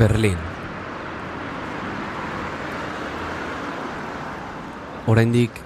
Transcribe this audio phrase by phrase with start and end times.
[0.00, 0.38] Berlin.
[5.12, 5.58] Oraindik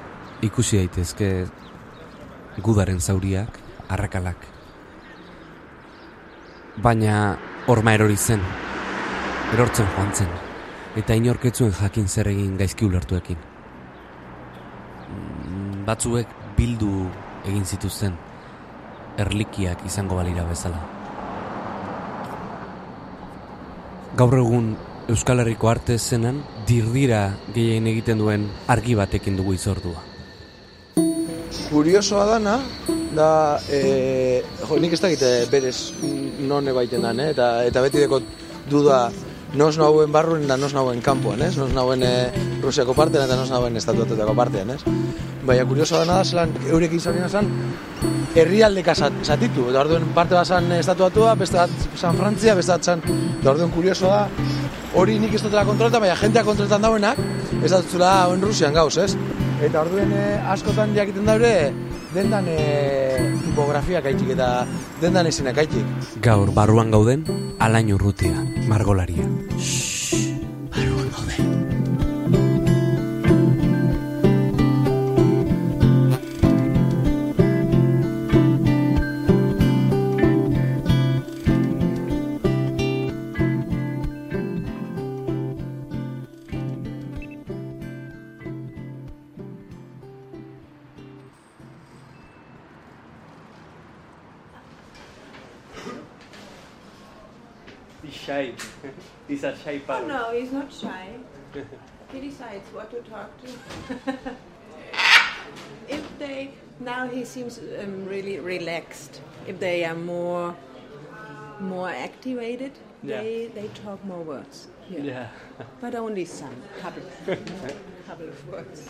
[0.43, 1.29] ikusi daitezke
[2.59, 3.61] gudaren zauriak,
[3.95, 4.49] arrakalak.
[6.83, 7.37] Baina
[7.71, 8.43] horma erori zen,
[9.55, 10.35] erortzen joan zen,
[10.99, 13.39] eta inorketzuen jakin zer egin gaizki ulertuekin.
[15.87, 16.91] Batzuek bildu
[17.45, 18.19] egin zituzten,
[19.29, 20.94] erlikiak izango balira bezala.
[24.15, 24.67] Gaur egun
[25.11, 26.37] Euskal Herriko arte zenan
[26.69, 29.99] dirdira gehien egiten duen argi batekin dugu izordua.
[31.67, 32.55] Kuriosoa dana,
[33.17, 33.29] da,
[33.67, 35.91] e, jo, nik ez dakit eh, berez
[36.47, 37.33] non ebaiten dan, eh?
[37.35, 38.21] eta, eta beti deko
[38.71, 39.09] duda
[39.59, 41.57] nos nauen barruen da nos nauen kanpoan, ez?
[41.59, 42.15] Nos nauen e,
[42.63, 45.34] Rusiako partean eta nos nauen estatuatetako partean, ez?
[45.45, 47.49] Baina kuriosoa dana da, zelan eurek izan zan,
[48.35, 49.69] herrialdeka zat- zatitu.
[49.71, 53.03] Eta orduen parte bat zan estatuatua, beste bat San Frantzia, beste bat zan...
[53.41, 54.51] Eta orduen kuriosoa da,
[54.95, 57.21] hori nik ez dutela kontrolta, baina jentea kontroltan dauenak,
[57.63, 59.13] ez dutela oen Rusian gauz, ez?
[59.63, 61.55] Eta orduen eh, askotan jakiten daure,
[62.15, 64.51] dendan eh, tipografia kaitxik eta
[65.03, 66.15] dendan izenak kaitxik.
[66.25, 67.27] Gaur barruan gauden,
[67.61, 68.35] alain urrutia,
[68.71, 69.29] margolaria.
[98.27, 98.53] Shy.
[99.29, 101.09] He's a shy Oh no, he's not shy.
[102.13, 103.49] he decides what to talk to.
[105.89, 109.21] if they now he seems um, really relaxed.
[109.47, 110.55] If they are more
[111.61, 112.73] more activated,
[113.03, 113.21] Yeah.
[113.23, 114.69] they they talk more words.
[114.91, 115.03] Yeah.
[115.03, 115.29] Yeah.
[115.81, 117.03] But only some, couple,
[118.07, 118.89] couple of words.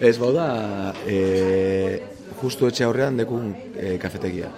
[0.00, 0.46] Ez bauda,
[1.06, 1.16] e,
[2.40, 4.50] justu etxe aurrean dekun e, kafetegia.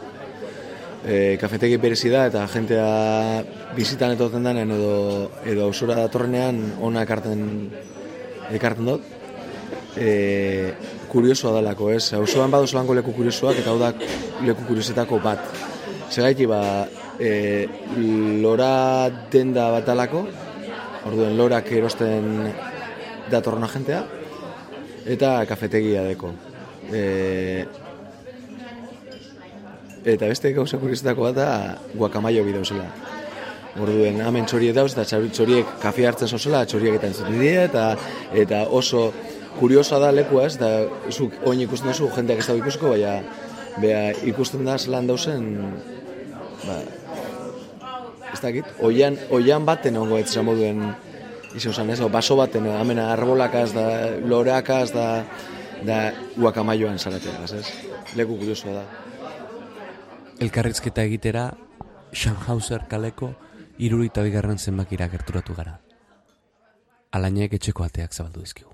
[1.01, 2.89] E, kafetegi berezi da eta jentea
[3.77, 7.71] bizitan etortzen denean edo, edo ausura datorrenean ona ekarten,
[8.53, 9.07] ekarten dut.
[9.97, 10.11] E,
[11.11, 12.13] kuriosoa dalako, ez?
[12.19, 13.95] Auzoan badu zelango leku kuriosoak eta hau da
[14.45, 15.43] leku kuriosetako bat.
[16.11, 16.61] Segaiti ba,
[17.19, 17.67] e,
[18.43, 20.25] lora denda bat dalako,
[21.09, 22.51] orduen lorak erosten
[23.31, 24.05] datorrena jentea,
[25.17, 26.35] eta kafetegia deko.
[26.93, 27.65] E,
[30.05, 31.49] eta beste gauza kuriosetako bat da
[31.95, 32.87] guakamaio bideu zela.
[33.81, 37.85] Orduen hemen txoriek dauz eta txori- txoriek kafe hartzen zozela, txoriek eta entzuten dira eta,
[38.35, 39.13] eta oso
[39.59, 40.71] kuriosoa da lekua ez, da
[41.11, 43.21] zuk oin ikusten duzu jendeak ez dago ikusiko, baina
[43.81, 45.47] bea ikusten da zelan dauzen
[46.65, 46.81] ba,
[48.33, 50.83] ez dakit, oian, oian baten ongo ez moduen
[51.55, 53.87] izan zen, ez, baso baten, hemen arbolakaz da,
[54.27, 55.07] loreakaz da,
[55.87, 56.01] da
[56.37, 57.65] guakamaioan zaratea, ez,
[58.17, 59.10] leku kuriosoa da.
[60.41, 61.51] Elkarrizketa egitera,
[62.17, 63.27] Schanhauser kaleko
[63.77, 65.75] irurita bigarren zenbakira gerturatu gara.
[67.13, 68.73] Alainek etxeko ateak zabaldu dizkigu.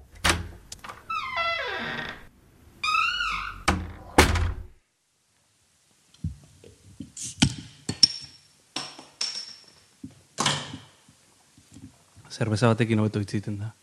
[12.30, 13.74] Zerbeza batekin hobeto hitz egiten da.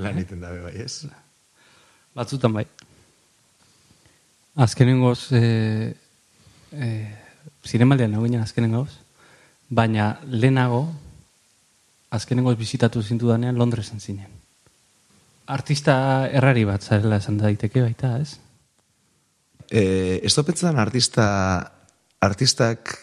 [0.00, 1.04] Lan iten dabe bai, ez?
[2.16, 2.64] Batzutan bai.
[4.56, 5.46] Azkenengoz, e,
[6.72, 7.08] e,
[7.64, 8.90] zinemaldian nago ginen azkenengoz,
[9.68, 10.86] baina lehenago,
[12.10, 14.28] azkenengoz bizitatu zintu Londresen zinen.
[15.46, 18.38] Artista errari bat zarela esan daiteke baita, ez?
[19.70, 21.72] E, ez topetzen artista,
[22.20, 22.96] artistak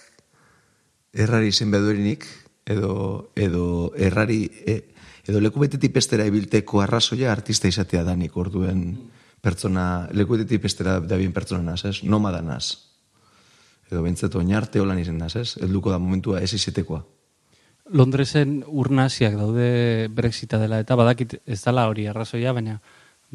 [1.13, 2.25] errari izen beduerinik,
[2.65, 4.81] edo, edo errari, e,
[5.25, 8.97] edo leku betetik bestera ibilteko arrazoia artista izatea danik orduen
[9.41, 12.03] pertsona, leku betetik bestera da bien pertsona naz, ez?
[12.03, 12.41] Nomada.
[13.91, 15.57] Edo bentzat oinarte holan izen naz, ez?
[15.61, 17.03] Elduko da momentua ez izetekoa.
[17.93, 22.79] Londresen urnaziak daude Brexita dela eta badakit ez dela hori arrazoia, baina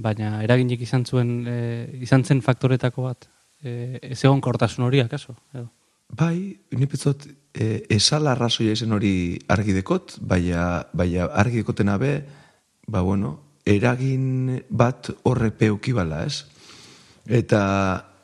[0.01, 1.59] baina eraginik izan zuen e,
[2.03, 3.29] izan zen faktoretako bat.
[3.63, 5.37] E, ez egon kortasun hori akaso.
[5.55, 5.69] Edo.
[6.17, 9.13] Bai, nipetzot, e, esala arrazoia izen hori
[9.49, 12.15] argi dekot, baina, baina argi dekotena be,
[12.91, 13.37] ba bueno,
[13.69, 16.47] eragin bat horre peuki bala, ez?
[17.27, 17.61] Eta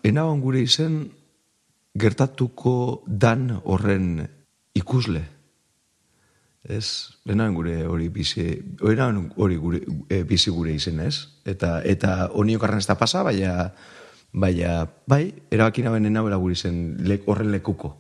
[0.07, 1.05] enagon gure izen
[1.97, 4.27] gertatuko dan horren
[4.77, 5.25] ikusle.
[6.67, 8.47] Ez, lehenan gure hori bizi,
[8.83, 11.29] lehenan hori gure, e, bizi gure izen, ez?
[11.47, 13.71] Eta, eta honiok arren ez da pasa, baina,
[14.35, 17.95] baina, bai, erabaki naben enabela gure izen lek, horren lekuko.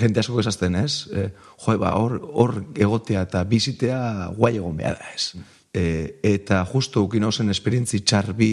[0.00, 1.06] jente asko esazten, ez?
[1.14, 1.28] E,
[1.62, 4.00] jo, ba, hor, hor egotea eta bizitea
[4.34, 5.38] guai egon behar da, ez?
[5.72, 5.84] E,
[6.26, 8.50] eta justo ukin hau zen esperientzi txar bi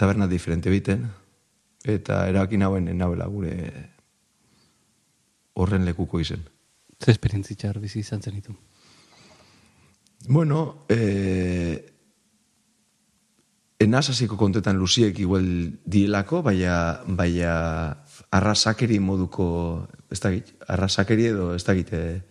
[0.00, 1.04] taberna diferente biten,
[1.84, 3.54] eta erakin hauen nabela gure
[5.54, 6.44] horren lekuko izen.
[6.98, 8.54] Ze esperientzi txar bizi izan zen ditu.
[10.26, 11.94] Bueno, eh,
[13.78, 15.46] enaz hasiko kontetan luziek igual
[15.84, 17.54] dielako, baina, baina
[18.32, 22.22] arrasakeri moduko, ez dakit, arrasakeri edo, ez dakit, eh,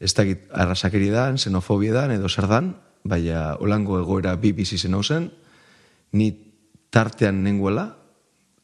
[0.00, 2.74] ez dakit, arrasakeri dan, xenofobia dan, edo zer dan,
[3.04, 5.30] baina holango egoera bi bizi zen hau zen,
[6.12, 6.32] ni
[6.90, 8.01] tartean nenguela,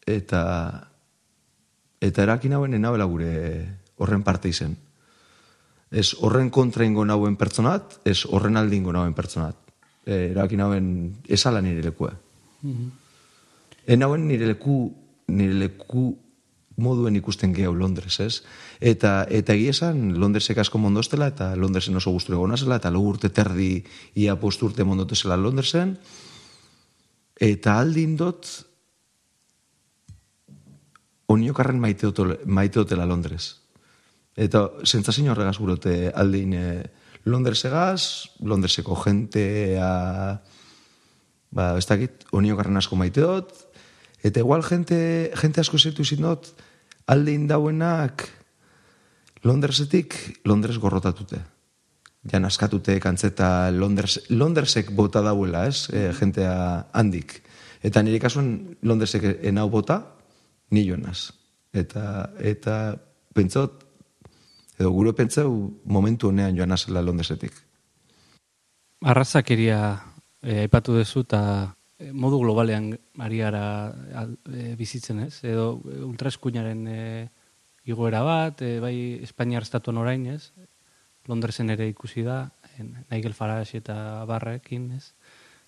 [0.08, 0.42] eta
[2.00, 3.32] eta erakin hauen enabela gure
[3.98, 4.76] horren parte izen.
[5.90, 9.56] Ez horren kontra ingo nauen pertsonat, ez horren aldi ingo nauen pertsonat.
[10.04, 10.88] E, erakin hauen
[11.28, 12.12] esala nire lekua.
[12.62, 12.90] Mm -hmm.
[13.86, 14.92] Enauen nire leku,
[15.26, 16.16] nire leku
[16.76, 18.42] moduen ikusten gehiago Londres, ez?
[18.80, 23.00] Eta, eta egia esan, Londresek asko mondostela, eta Londresen oso guztu egona zela, eta lo
[23.00, 23.82] urte terdi
[24.14, 25.96] ia posturte mondote zela Londresen,
[27.40, 28.67] eta aldin dot,
[31.28, 32.10] oniokarren maite,
[32.46, 33.58] maite hotela Londres.
[34.38, 36.66] Eta sentzazio horregaz gurote aldein e,
[37.28, 39.90] Londresegaz, Londreseko jentea,
[41.50, 43.52] ba, ez dakit, oniokarren asko maite dut,
[44.22, 44.98] eta igual jente,
[45.36, 46.52] jente asko zetu izin dut,
[47.10, 48.28] aldein dauenak
[49.44, 50.16] Londresetik
[50.48, 51.40] Londres gorrotatute.
[52.28, 56.54] Jan askatute kantzeta Londres, Londresek bota dauela, ez, e, jentea
[56.92, 57.40] handik.
[57.82, 60.17] Eta nire kasuan Londresek enau bota,
[60.70, 61.30] ni joanaz.
[61.72, 62.96] Eta, eta
[63.34, 63.84] pentsot,
[64.78, 65.50] edo gure pentsau
[65.84, 67.52] momentu honean joan azela Londresetik.
[69.04, 69.80] Arrazakeria
[70.42, 71.42] e, aipatu dezu eta
[71.98, 72.90] eh, modu globalean
[73.22, 73.64] ariara
[74.46, 75.74] e, bizitzen ez, edo
[76.08, 77.02] ultraeskuinaren e,
[77.90, 80.50] igoera bat, e, bai Espainiar estatuan orain ez,
[81.28, 82.46] Londresen ere ikusi da,
[82.78, 85.12] en, Nigel Farage eta Barrekin ez,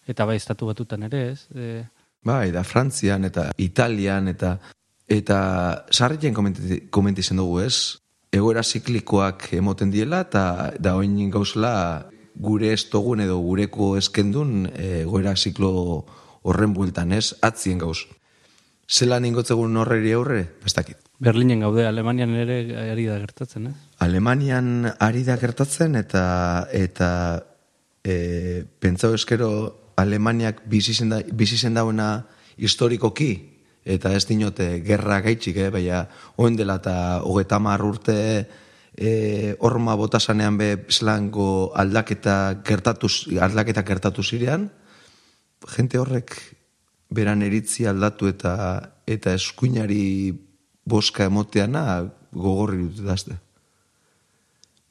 [0.08, 1.40] eta bai estatu batutan ere ez.
[1.54, 1.84] E,
[2.26, 4.56] bai, da Frantzian eta Italian eta
[5.10, 5.40] Eta
[5.90, 7.98] sarrien komenti zen dugu ez,
[8.30, 12.06] egoera ziklikoak emoten diela, eta da oin gauzela
[12.40, 16.06] gure estogun edo gureko eskendun egoera ziklo
[16.46, 18.06] horren bueltan ez, atzien gauz.
[18.90, 20.44] Zela ningotzegun horreri aurre?
[20.64, 20.98] Bestakit.
[21.20, 23.74] Berlinen gaude, Alemanian ere ari da gertatzen, ez?
[24.02, 26.24] Alemanian ari da gertatzen, eta
[26.72, 27.10] eta
[28.02, 29.50] e, pentsau eskero
[30.00, 32.10] Alemaniak bizizen dauena
[32.56, 33.49] historikoki,
[33.84, 35.70] eta ez dinote gerra gaitxik, eh?
[35.70, 36.04] baina
[36.36, 38.46] oen dela eta hogeta urte
[38.96, 43.08] e, orma botasanean be zelango aldaketa gertatu,
[43.40, 44.70] aldaketa gertatu zirean,
[45.76, 46.36] jente horrek
[47.10, 50.32] beran eritzi aldatu eta eta eskuinari
[50.84, 53.38] boska emoteana gogorri dut dazte.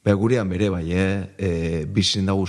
[0.04, 1.34] Beha gurean bere bai, eh?
[1.38, 2.46] e, bizin dago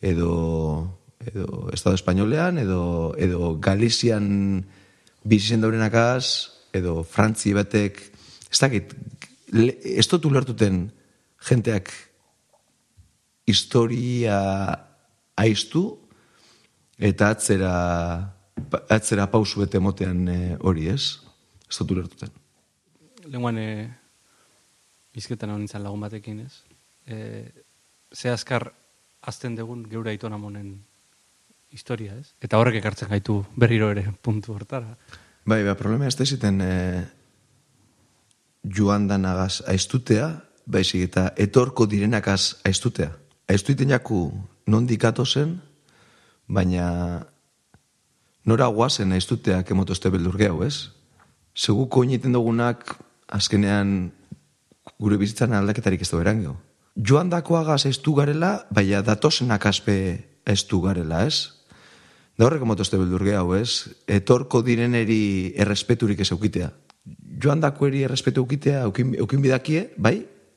[0.00, 4.66] edo, edo Estado Espainolean, edo, edo Galizian
[5.24, 8.00] bizizen daurenakaz, edo frantzi batek,
[8.50, 8.94] ez dakit,
[9.54, 10.84] ez dut ulertuten
[11.48, 11.90] jenteak
[13.48, 14.38] historia
[15.40, 15.84] aiztu,
[16.98, 17.74] eta atzera,
[18.92, 21.18] atzera pausu bete motean e, hori ez,
[21.68, 22.32] ez dut ulertuten.
[23.32, 23.88] Lenguan, e,
[25.14, 26.54] bizketan hau nintzen lagun batekin ez,
[27.06, 27.16] e,
[28.14, 28.70] ze azkar
[29.24, 30.76] azten degun geura itonamonen
[31.74, 32.32] historia, ez?
[32.40, 34.94] Eta horrek ekartzen gaitu berriro ere puntu hortara.
[35.44, 36.72] Bai, ba, problema ez da ziten e,
[38.64, 40.30] joan danagaz aiztutea,
[40.64, 43.10] baizik eta etorko direnakaz aiztutea.
[43.50, 44.30] Aiztuiten jaku
[44.66, 45.60] nondik zen,
[46.48, 47.26] baina
[48.44, 50.90] nora guazen aiztutea kemotozte beldur gehu, ez?
[51.54, 52.96] Seguko initen dugunak
[53.28, 54.12] azkenean
[54.98, 56.56] gure bizitzan aldaketarik ez du erangio.
[56.94, 59.96] Joan dakoagaz aiztu garela, baina datosenak azpe
[60.46, 61.53] aiztu garela, ez?
[62.34, 63.86] Da horrek motozte beldur hau, ez?
[64.10, 66.70] Etorko direneri errespeturik ez eukitea.
[67.42, 70.16] Joan dako eri errespetu eukitea, eukin, eukin bidakie, bai?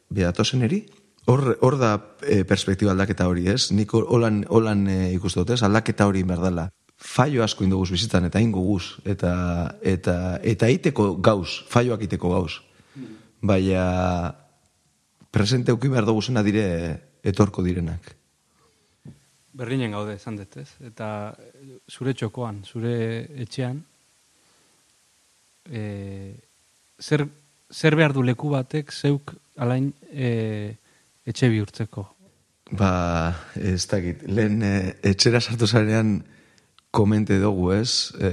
[0.10, 0.86] Bidatozen eri?
[1.28, 1.92] Hor, hor da
[2.24, 3.70] e, perspektiba aldaketa hori, ez?
[3.76, 5.62] Nik holan, holan e, ikustu dut, ez?
[5.68, 6.70] Aldaketa hori berdala.
[6.98, 8.98] Faio asko ingo guz bizitan, eta ingo guz.
[9.06, 9.34] Eta,
[9.86, 12.62] eta, eta iteko gauz, faioak iteko gauz.
[13.46, 14.34] Baina
[15.30, 18.17] presente eukin behar dugu dire etorko direnak.
[19.58, 20.70] Berlinen gaude, esan dut, ez?
[20.86, 22.98] Eta eh, zure txokoan, zure
[23.42, 23.80] etxean,
[25.72, 26.36] e,
[27.02, 27.26] zer,
[27.72, 30.76] zer behar du leku batek zeuk alain e,
[31.28, 32.06] etxe bihurtzeko?
[32.78, 32.92] Ba,
[33.56, 34.74] ez dakit, lehen e,
[35.08, 36.20] etxera sartu zarean
[36.92, 38.14] komente dugu, ez?
[38.20, 38.30] E,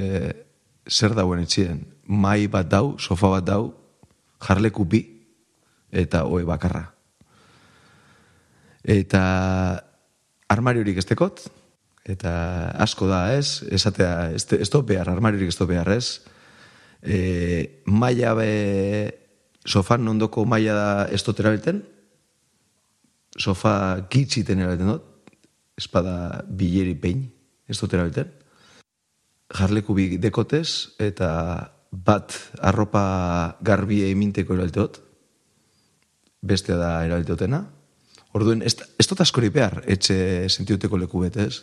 [0.90, 1.80] zer dauen etxean?
[2.04, 3.72] Mai bat dau, sofa bat dau,
[4.44, 5.04] jarleku bi,
[5.94, 6.84] eta oe bakarra.
[8.84, 9.24] Eta
[10.52, 11.46] armariorik estekot,
[12.04, 12.32] eta
[12.84, 16.20] asko da ez, esatea, ez, ez behar, armariorik ez do behar ez.
[17.02, 18.50] E, maia be,
[19.64, 21.82] sofan ondoko maia da ez erabilten,
[23.36, 25.04] sofa gitxiten erabilten dut,
[25.76, 27.24] espada bileri pein,
[27.68, 28.30] ez dut erabilten.
[29.54, 35.00] Jarleku bi dekotez, eta bat arropa garbie eminteko erabilten dut,
[36.42, 37.64] bestea da erabilteotena.
[38.34, 40.16] Orduen, ez, ez dut askori behar, etxe
[40.50, 41.62] sentiuteko leku betez.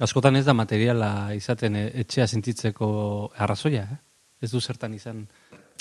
[0.00, 2.88] Askotan ez da materiala izaten e, etxea sentitzeko
[3.36, 3.98] arrazoia, eh?
[4.40, 5.24] Ez du zertan izan.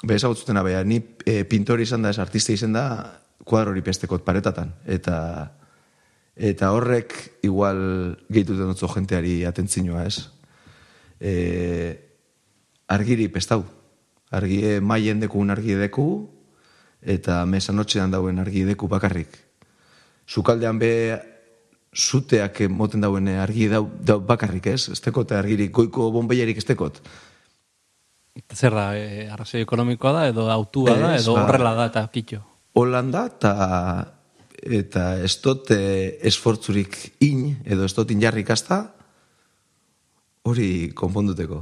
[0.04, 2.84] Be, ezagutzuten abeia, ni e, pintori izan da, ez artista izan da,
[3.48, 4.74] kuadrori pestekot paretatan.
[4.86, 5.18] Eta
[6.38, 7.16] eta horrek
[7.48, 7.80] igual
[8.30, 10.28] gehituten dutzo jenteari atentzinoa, ez?
[11.18, 11.34] E,
[12.94, 13.64] argiri pestau.
[14.36, 16.10] Argie maien deku argi deku,
[17.02, 19.47] eta mesanotxean dauen argi deku bakarrik.
[20.28, 20.92] Zukaldean be
[21.96, 27.00] zuteak moten dauen argi dau, dau bakarrik ez, ez tekot argirik goiko bombeiarik ez tekot.
[28.54, 32.44] Zer da, e, arrazoi ekonomikoa da, edo autua da, edo ba- horrela da eta kitxo.
[32.78, 33.54] Holanda eta
[34.58, 38.82] eta ez dut eh, esfortzurik in, edo ez dut injarrik azta,
[40.50, 41.62] hori konponduteko.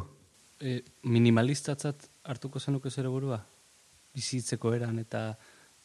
[0.59, 3.39] E, minimalistatzat hartuko zenuke zure burua?
[4.15, 5.27] Bizitzeko eran eta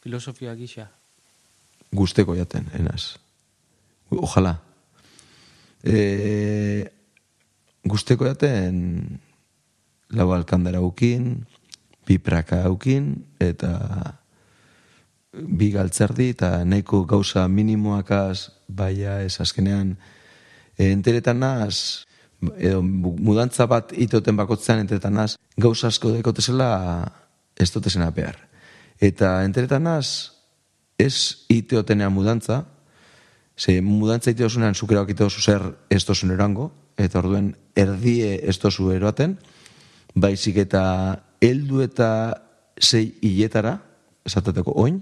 [0.01, 0.87] filosofia gisa?
[1.93, 3.17] Gusteko jaten, enaz.
[4.11, 4.61] Ojalá.
[5.83, 6.91] E,
[7.85, 9.21] gusteko jaten
[10.15, 11.47] lau alkandara ukin,
[12.07, 14.19] bi praka ukin, eta
[15.33, 19.97] bi galtzerdi, eta nahiko gauza minimoakaz, baina ez azkenean,
[20.79, 22.07] e, enteretan naz,
[22.59, 26.71] edo mu- mudantza bat itoten bakotzean enteretan naz, gauza asko dekotezela
[27.59, 28.39] ez dutezena behar.
[29.01, 30.40] Eta enteretan naz,
[31.01, 32.65] ez iteotenean mudantza,
[33.57, 38.59] ze mudantza ite osunean zukera okite osu zer ez tozun erango, eta orduen erdie ez
[38.59, 39.37] tozu eroaten,
[40.15, 40.83] baizik eta
[41.41, 42.11] heldu eta
[42.81, 43.79] sei hiletara,
[44.27, 45.01] esateteko oin,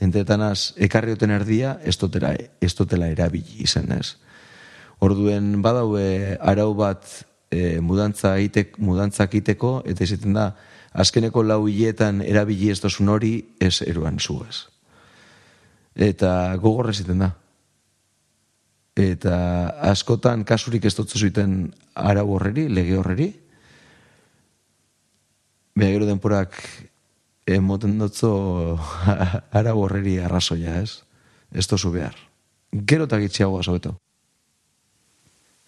[0.00, 4.16] entetanaz ekarrioten erdia ez totela, ez totela erabili izan ez.
[5.00, 7.04] Orduen badaue arau bat
[7.52, 10.50] e, mudantza itek, mudantzak iteko, eta izaten da,
[10.92, 14.66] azkeneko lau hiletan erabili ez tozun hori ez eruan zuez.
[15.94, 17.32] Eta gogorra ziten da.
[19.00, 19.34] Eta
[19.90, 23.30] askotan kasurik ez dutzu zuten arau horreri, lege horreri.
[25.74, 26.58] Beha gero denporak
[27.46, 28.78] emoten dutzo
[29.58, 31.02] arau horreri arrazoia, ez?
[31.50, 32.16] Ez tozu behar.
[32.70, 33.96] Gero eta gitxiagoa sobeto.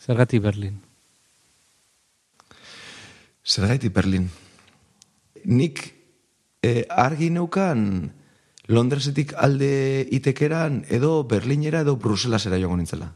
[0.03, 0.81] Zergatik Berlin.
[3.43, 4.29] Zergaiti Berlin.
[5.45, 5.83] Nik
[6.63, 8.11] eh, argi neukan
[8.71, 13.09] Londresetik alde itekeran edo Berlinera edo Bruselasera joango nintzela.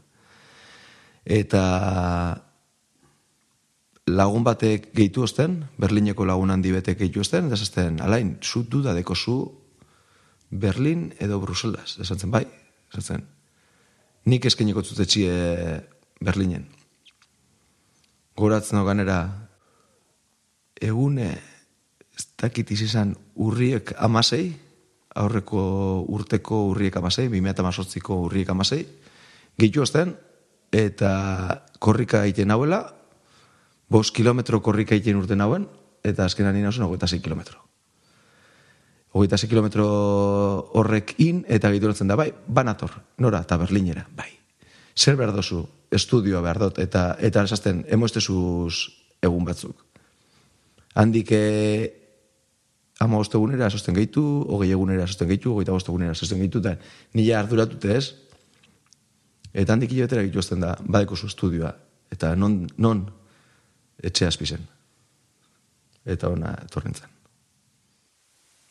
[1.23, 1.63] Eta
[4.07, 8.93] lagun batek gehitu osten, Berlineko lagun handi betek gehitu osten, eta esaten, alain, zu duda
[8.95, 9.37] deko zu
[10.49, 12.45] Berlin edo Bruselas, esan zen bai,
[12.91, 13.25] esan zen.
[14.27, 15.31] Nik eskeniko zutetxie
[16.19, 16.67] Berlinen.
[18.35, 19.19] Goratzen ganera,
[20.79, 21.31] egune,
[22.15, 24.66] ez dakit izan urriek amasei,
[25.17, 25.61] aurreko
[26.13, 28.83] urteko urriek amasei, 2018ko urriek amasei,
[29.57, 30.13] gehitu osten,
[30.71, 32.81] eta korrika egiten hauela,
[33.89, 35.67] bost kilometro korrika egiten urten hauen,
[36.03, 37.59] eta azkenan nina oso hogeita sei kilometro.
[39.17, 39.87] Hogeita sei kilometro
[40.77, 42.91] horrek in, eta gehituratzen da, bai, banator,
[43.23, 44.29] nora, eta berlinera, bai.
[44.97, 48.89] Zer behar dozu, estudioa behar dut, eta, eta esazten, emoestezuz
[49.23, 49.85] egun batzuk.
[50.97, 52.06] Handik eh,
[52.99, 56.77] ama egunera sosten gehitu, hogei egunera sosten gehitu, hogeita bost egunera sosten gehitu, eta
[57.13, 58.05] nila arduratute ez,
[59.53, 61.73] eta handik hilabetera gitu ezten da, badeko zu estudioa,
[62.11, 63.05] eta non, non
[64.03, 64.65] etxe azpizen.
[66.07, 67.09] Eta ona etorrentzen.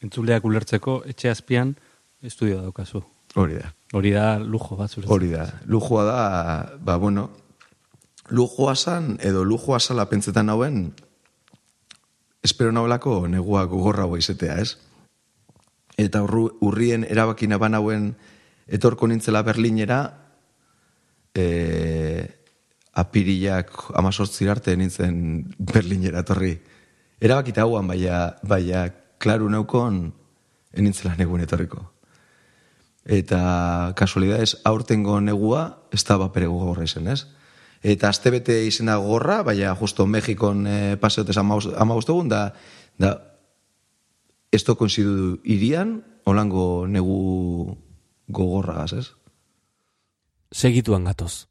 [0.02, 1.75] Entzuleak ulertzeko etxe azpian
[2.23, 3.02] estudio daukazu.
[3.37, 3.73] Hori da.
[3.92, 5.12] Hori da lujo bat zuretzat.
[5.12, 5.47] Hori da.
[5.68, 6.21] Lujua da,
[6.80, 7.28] ba, bueno,
[8.28, 10.95] lujua zan, edo lujua zala pentsetan hauen,
[12.47, 14.79] espero naholako negua gogorra izetea, ez?
[15.99, 18.15] Eta urru, urrien erabakina ban hauen
[18.67, 20.00] etorko nintzela Berlinera,
[21.35, 21.47] e,
[22.97, 25.19] apiriak amazortzi arte nintzen
[25.59, 26.55] Berlinera etorri.
[27.21, 28.87] Erabakita hauan, baina, baina,
[29.19, 30.12] klaru neukon,
[30.76, 31.83] enintzela negun etorriko.
[33.07, 37.25] Eta kasualidades aurtengo negua ez da bapere gogorra izen, ez?
[37.83, 42.52] Eta astebete izena gogorra, baina justo Mexikon e, paseotez ama egun, da,
[42.99, 43.16] da
[44.52, 47.76] ez to koinzidu irian, holango negu
[48.28, 49.06] gogorragaz, ez?
[50.52, 51.47] Segituan gatoz.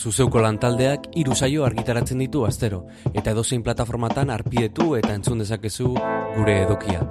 [0.00, 5.92] Zuzeuko lantaldeak hiru saio argitaratzen ditu astero eta edozein plataformatan arpidetu eta entzun dezakezu
[6.38, 7.04] gure edokia.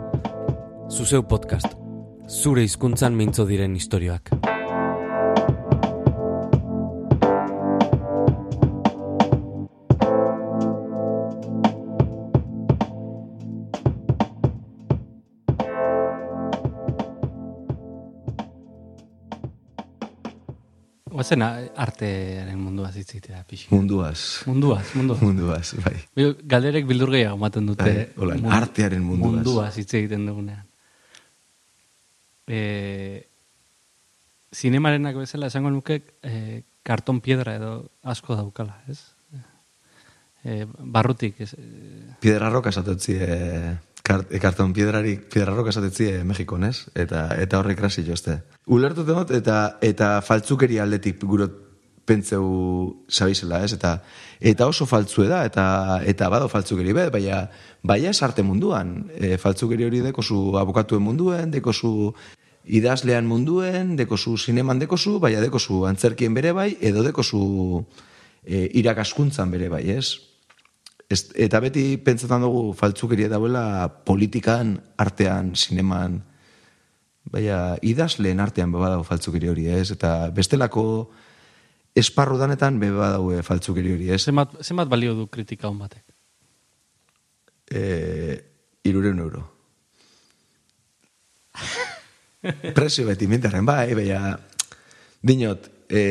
[0.89, 1.88] Zuzeu podcast.
[2.37, 4.33] Zure hizkuntzan mintzo diren istorioak.
[21.09, 23.67] Oazen artearen mundua zitzitea pixi.
[23.73, 24.19] Munduaz.
[24.45, 25.23] Munduaz, munduaz.
[25.25, 25.95] Munduaz, bai.
[26.53, 27.87] Galderek bildur gehiago ematen dute.
[27.89, 29.39] Bai, hola, mun- artearen munduaz.
[29.39, 30.68] Munduaz hitz egiten dugunean.
[32.49, 33.27] E,
[34.51, 38.99] zinemarenak bezala esango nuke e, karton piedra edo asko daukala, ez?
[40.43, 46.09] E, barrutik, ez, e, Piedra roka esatetzi, e, kart, e, karton piedrari, piedra roka esatetzi
[46.09, 46.87] e, Mexikon, ez?
[46.95, 48.39] Eta, eta horrek rasi jozte.
[48.65, 51.65] Ulertu dut, eta, eta faltzukeri aldetik gurot
[52.09, 53.75] pentseu sabizela, ez?
[53.75, 53.99] Eta,
[54.39, 55.65] eta oso faltzue da, eta,
[56.09, 57.43] eta bado faltzukeri be, baina,
[57.85, 58.95] baina ez arte munduan.
[59.13, 62.13] E, faltzukeri hori dekozu abokatuen munduen, dekozu
[62.69, 67.41] idazlean munduen, dekozu zineman dekozu, baina dekozu antzerkien bere bai, edo dekozu
[68.45, 70.19] e, irakaskuntzan bere bai, ez?
[71.09, 73.63] Ez, eta beti pentsatzen dugu faltzukeria dauela
[74.05, 76.19] politikan, artean, zineman,
[77.33, 79.89] baina idazleen artean beba dago faltzukeri hori, ez?
[79.95, 80.83] Eta bestelako
[81.97, 84.21] esparru danetan beba dago faltzukeri hori, ez?
[84.29, 86.05] zenbat, zenbat balio du kritika hon batek?
[87.69, 87.81] E,
[88.85, 89.47] irureun euro.
[92.75, 94.37] Prezio beti minterren, bai, baina
[95.21, 96.03] dinot, e,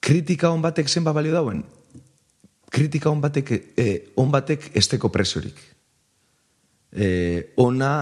[0.00, 1.60] kritika hon batek zenba balio dauen?
[2.70, 5.60] Kritika hon batek, e, on batek esteko preziorik.
[6.90, 7.92] E, ona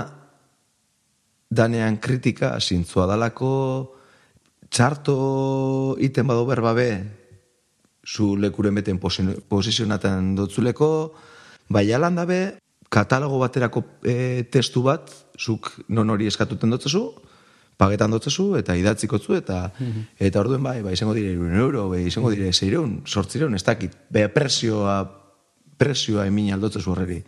[1.50, 3.50] danean kritika zintzua dalako,
[4.70, 6.90] txarto iten bado berbabe,
[8.08, 10.90] zu lekuren beten posi- posizionaten dotzuleko,
[11.68, 12.40] bai alan dabe,
[12.88, 17.02] katalogo baterako e, testu bat, zuk non hori eskatuten dotzezu,
[17.78, 19.68] pagetan dotzezu, eta idatziko zu, eta,
[20.18, 23.94] eta orduen bai, bai, izango dire irun euro, bai, izango dire zeireun, sortzireun, ez dakit,
[24.10, 24.98] be, presioa,
[25.78, 27.20] presioa emin aldotzezu horreri.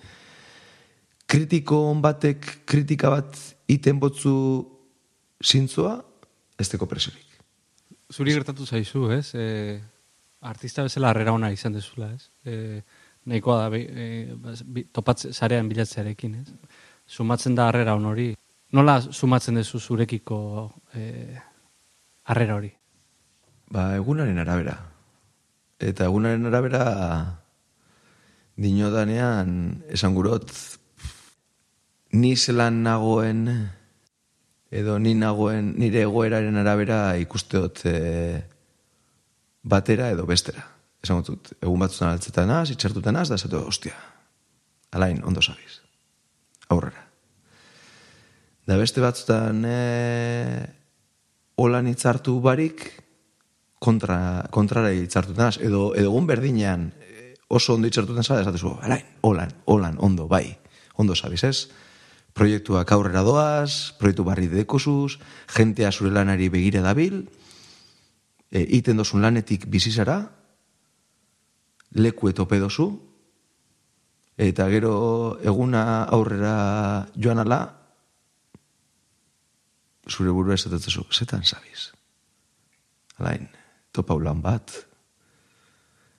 [1.31, 3.39] Kritiko on batek, kritika bat
[3.71, 4.35] iten botzu
[5.45, 6.01] zintzoa,
[6.59, 7.39] ez teko presiorik.
[8.11, 9.31] Zuri gertatu zaizu, ez?
[9.39, 9.79] E,
[10.43, 12.27] artista bezala harrera ona izan dezula, ez?
[12.43, 12.83] E,
[13.31, 16.49] nahikoa da, e, bas- bi- topatze, sarean bilatzearekin, ez?
[17.07, 18.29] Sumatzen da harrera on hori.
[18.73, 20.39] Nola sumatzen dezu zurekiko
[20.95, 21.39] e,
[22.31, 22.71] harrera hori?
[23.71, 24.77] Ba, egunaren arabera.
[25.81, 26.85] Eta egunaren arabera
[28.61, 30.51] dinodanean esan gurot
[32.13, 33.47] ni zelan nagoen
[34.71, 37.95] edo ni nagoen nire egoeraren arabera ikusteot e,
[39.63, 40.67] batera edo bestera.
[41.01, 43.97] Esan dut, egun batzutan altzetan naz, itxertutan naz, da esatu, ostia,
[44.93, 45.81] alain, ondo sabiz.
[46.69, 47.07] Aurrera.
[48.69, 49.77] Da beste batzutan e,
[51.59, 52.85] holan hitzartu barik
[53.81, 55.57] kontra, kontrara hitzartutan naz.
[55.59, 60.59] Edo, edo egun berdinean eh, oso ondo hitzartutan zara, esatezu, alain, holan, holan, ondo, bai,
[61.01, 61.71] ondo sabiz, ez?
[62.37, 65.17] Proiektuak aurrera doaz, proiektu barri dekozuz,
[65.57, 67.25] jentea zure lanari begira dabil,
[68.53, 70.21] e, iten dozun lanetik bizizara,
[71.95, 72.89] leku etope dozu,
[74.41, 77.61] eta gero eguna aurrera joan ala,
[80.11, 81.91] zure burua esatetzezu, zetan zabiz?
[83.21, 83.49] Alain,
[83.93, 84.73] topa ulan bat,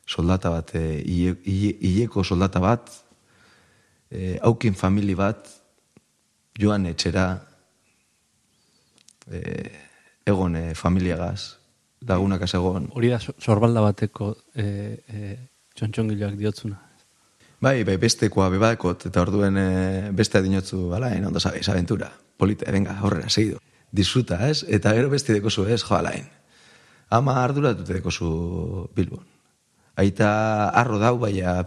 [0.05, 2.91] soldata bat, e, hile- hile- hileko soldata bat,
[4.11, 5.47] e, aukin famili bat,
[6.59, 7.25] joan etxera,
[9.31, 9.39] e,
[10.27, 11.55] egon e, familiagaz,
[12.07, 14.65] lagunak egon, Hori da so- sorbalda bateko e,
[15.07, 15.37] e,
[15.81, 16.77] txontxongiloak diotzuna.
[17.61, 19.65] Bai, bai, bestekoa bebadekot, eta orduen e,
[20.17, 23.59] beste adinotzu, alain, ondo sabes, aventura, polita, venga, horrela, segido.
[23.91, 24.63] Disfruta, ez?
[24.69, 26.25] Eta gero beste dekozu, ez, jo, alain.
[27.11, 29.25] Ama arduratute dekozu Bilbon.
[29.99, 31.59] Aita arro dau, baina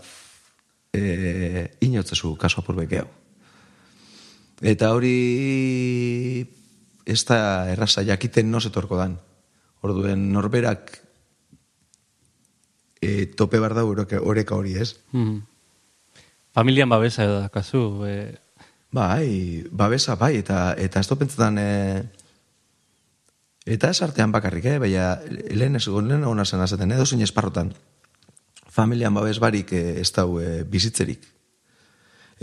[0.94, 3.08] e, inotzezu kaso apurbeke hau.
[4.64, 6.46] Eta hori
[7.04, 7.38] ez da
[7.70, 9.18] erraza jakiten no setorko dan.
[9.84, 11.03] Orduen norberak
[13.04, 14.96] e, tope bar dau oreka, hori, ez?
[15.12, 15.42] Mm.
[16.54, 18.04] Familian babesa edo dakazu.
[18.06, 18.16] E,
[18.94, 21.70] Bai, babesa, bai, eta, eta ez pentsetan e,
[23.64, 24.78] Eta ez artean bakarrik, eh?
[24.78, 25.14] baina
[25.56, 27.72] lehen ez lehen hona zen azaten, edo zein esparrotan.
[28.68, 31.24] Familian babes barik eh, ez dau eh, bizitzerik.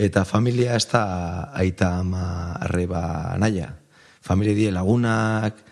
[0.02, 3.68] Eta familia ez da aita ama arreba naia.
[4.20, 5.62] Familia die lagunak,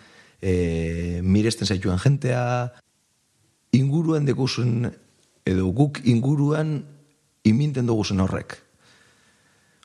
[0.41, 2.71] eh, miresten zaituen jentea,
[3.91, 4.87] inguruan dekusen,
[5.43, 6.77] edo guk inguruan
[7.43, 8.55] iminten duguzen horrek.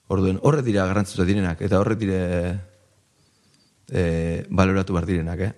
[0.07, 2.21] Orduen, horre dira garrantzuta direnak, eta horre dire
[3.91, 5.53] e, baloratu behar direnak, eh?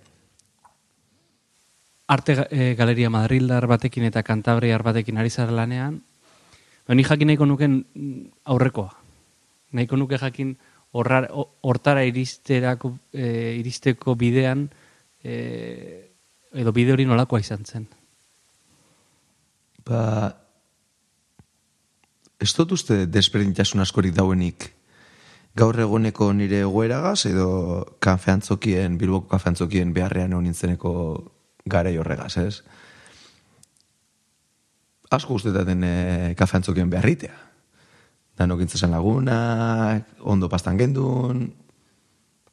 [2.09, 6.01] Arte e, Galeria Madrildar batekin eta Kantabriar batekin ari zara lanean,
[6.89, 8.95] ba, ni jakin nahiko nuken mm, aurrekoa.
[9.77, 10.57] Nahiko nuke jakin
[10.97, 14.71] horrar- ho- hortara iristerako, e, iristeko bidean
[15.21, 16.09] e,
[16.57, 17.85] edo bide hori nolakoa izan zen.
[19.89, 20.35] Ba,
[22.39, 24.67] ez dut uste desberdintasun askorik dauenik
[25.59, 27.49] gaur egoneko nire egoeragaz edo
[28.05, 30.93] kafeantzokien, bilboko kafeantzokien beharrean egon nintzeneko
[31.67, 32.61] garei horregaz, ez?
[35.11, 35.95] Asko ustetaten e,
[36.39, 37.35] kafeantzokien beharritea.
[38.39, 41.47] Danok intzesan lagunak, ondo pastan gendun,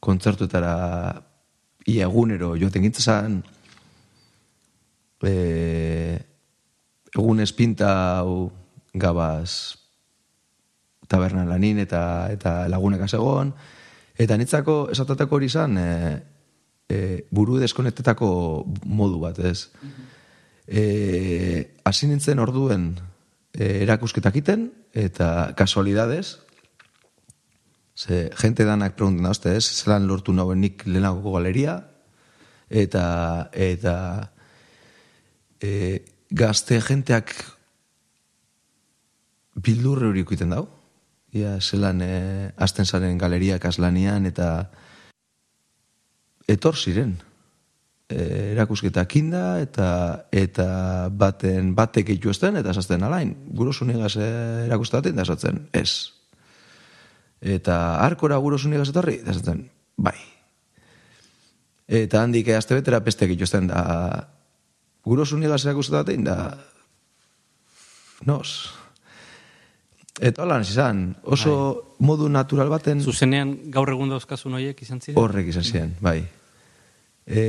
[0.00, 0.72] kontzertuetara
[1.86, 3.36] ia egunero joaten gintzezan,
[5.22, 5.36] e,
[7.18, 8.50] egun espinta hau
[8.94, 9.76] gabaz
[11.08, 13.52] tabernan lanin eta eta lagunek egon
[14.18, 15.90] eta nitzako esatatako hori izan e,
[16.88, 18.28] e, buru deskonektetako
[18.86, 19.68] modu bat, ez?
[20.66, 20.82] E,
[21.84, 22.94] hasi nintzen orduen
[23.52, 26.38] e, erakusketak iten eta kasualidades
[27.96, 29.64] ze gente danak pregunten da, ez?
[29.64, 31.80] Zelan lortu nauen nik lehenagoko galeria
[32.68, 33.96] eta eta
[35.60, 37.34] e, gazte jenteak
[39.56, 40.66] bildurre hori ikuiten dau.
[41.36, 44.70] Ia, zelan e, azten zaren galeriak aslanian eta
[46.48, 47.16] etor ziren.
[48.08, 49.88] E, erakusketak inda eta
[50.30, 50.68] eta
[51.10, 53.34] baten batek eitu esten eta esazten alain.
[53.48, 54.30] Gurosunigaz e,
[54.68, 56.12] erakustaten da esatzen, ez.
[57.40, 60.16] Eta arkora gurosunigaz etorri, da esatzen, bai.
[61.86, 63.82] Eta handik azte betera pestek eitu esten da
[65.06, 66.36] gurosunigaz erakustaten da
[68.26, 68.74] nos.
[70.16, 71.52] Eta holan izan, oso
[72.00, 75.18] modu natural baten Zuzenean gaur egun dauzkazun horiek izan ziren?
[75.20, 76.22] horrek izan ziren, bai.
[77.26, 77.42] E,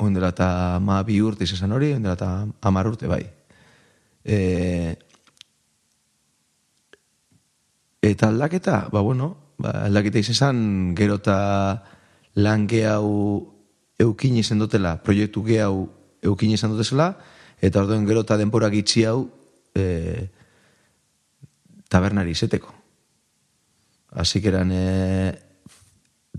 [0.00, 2.30] oin dela eta ma bi urte izan hori, oin dela eta
[2.70, 3.20] amar urte, bai.
[4.24, 4.96] E,
[8.00, 11.38] eta aldaketa, ba bueno, ba, aldaketa izan gero eta
[12.40, 13.51] lan hau
[14.02, 15.88] eukin izan dutela, proiektu hau
[16.22, 17.14] eukin izan dutela,
[17.60, 19.30] eta orduen gero eta denpora gitzi hau
[19.74, 20.28] e,
[21.88, 22.74] tabernari izeteko.
[24.12, 25.32] Que eran e,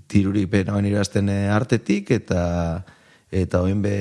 [0.07, 2.83] tirurik benauen irazten e, artetik eta
[3.33, 3.97] eta oin be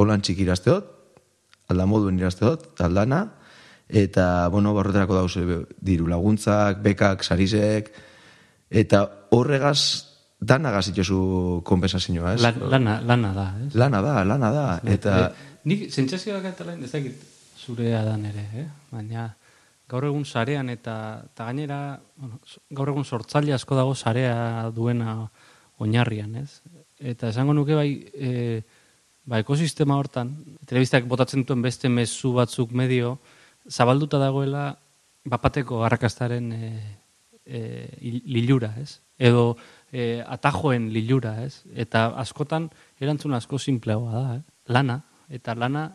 [0.00, 0.88] holan txik irazteot,
[1.70, 3.20] alda moduen irazteot, aldana,
[3.86, 5.34] eta, bueno, borretarako dauz
[5.78, 7.92] diru laguntzak, bekak, sarizek,
[8.70, 10.09] eta horregaz
[10.40, 12.40] danagaz itxosu kompensazioa, ez?
[12.42, 13.74] Lan- lana, lana da, ez?
[13.74, 15.16] Lana da, lana da, eta...
[15.28, 17.20] Eh, nik sentsazioak eta lain ezakit
[17.60, 18.66] zurea dan ere, eh?
[18.90, 19.28] baina
[19.90, 20.94] gaur egun sarean eta,
[21.32, 21.80] eta gainera
[22.16, 22.38] bueno,
[22.70, 25.16] gaur egun sortzaile asko dago sarea duena
[25.82, 26.60] oinarrian, ez?
[27.00, 28.30] Eta esango nuke bai, e,
[29.24, 30.34] ba, ekosistema hortan,
[30.68, 33.16] telebistak botatzen duen beste mezu batzuk medio,
[33.68, 34.70] zabalduta dagoela
[35.24, 36.70] bapateko arrakastaren e,
[37.46, 39.00] e, il- lilura, ez?
[39.18, 39.56] Edo
[39.92, 41.62] e, atajoen lilura, ez?
[41.74, 44.42] Eta askotan erantzun asko simpleagoa da, eh?
[44.72, 45.88] lana, eta lana,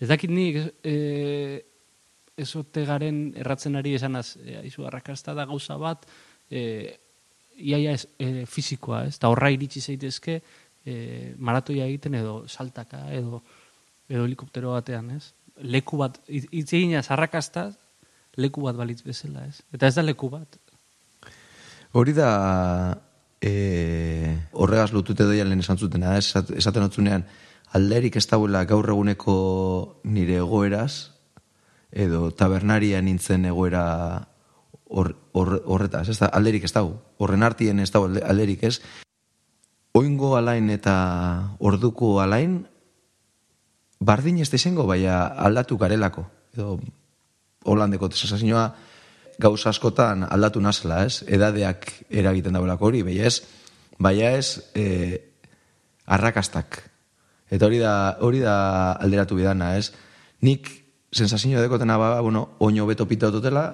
[0.00, 0.96] ez dakit nik e,
[2.36, 6.06] ezote garen erratzen ari esanaz, e, aizu arrakasta da gauza bat,
[6.50, 6.98] e,
[7.56, 9.16] iaia ez, e, fizikoa, ez?
[9.16, 10.40] Eta horra iritsi zaitezke
[10.84, 13.42] e, maratoia egiten edo saltaka edo
[14.12, 15.32] edo helikoptero batean, ez?
[15.62, 16.72] Leku bat, hitz
[17.08, 17.76] arrakastaz,
[18.36, 19.62] leku bat balitz bezala, ez?
[19.72, 20.58] Eta ez da leku bat.
[21.92, 22.98] Hori da
[23.40, 23.52] e,
[24.52, 26.30] horregaz lotute doia lehen esan zutena, ez?
[26.30, 27.26] Esat- esaten otzunean,
[27.76, 31.10] alderik ez dauela gaur eguneko nire egoeraz,
[31.92, 33.84] edo tabernaria nintzen egoera
[34.88, 36.94] hor- hor- horretaz, ez da, alderik ez dau.
[37.20, 38.78] Horren artien ez alde- alderik ez.
[39.92, 40.94] Oingo alain eta
[41.60, 42.62] orduko alain,
[44.00, 46.24] bardin ez da izango, baina aldatu garelako.
[46.56, 46.78] Edo,
[47.68, 48.70] holandeko sensazioa
[49.38, 51.22] gauza askotan aldatu nazela, ez?
[51.26, 53.42] Edadeak eragiten dagoelako hori, baina ez,
[53.98, 54.86] baina ez e,
[56.06, 56.82] arrakastak.
[57.52, 58.56] Eta hori da, hori da
[58.92, 59.92] alderatu bidana, ez?
[60.42, 60.70] Nik
[61.12, 63.66] sensazioa dekotena ba, bueno, oino beto pita dutela,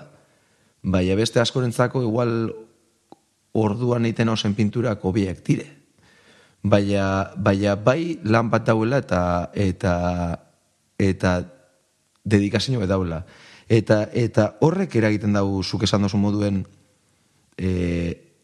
[0.83, 2.51] baina beste askorentzako igual
[3.59, 5.68] orduan egiten osen pinturak hobiek dire.
[6.62, 9.94] Baina, baina bai lan bat dauela eta eta
[10.99, 11.38] eta
[12.25, 13.23] dedikazio daula.
[13.69, 16.63] Eta, eta horrek eragiten dau zuk esan dozu moduen
[17.57, 17.71] e,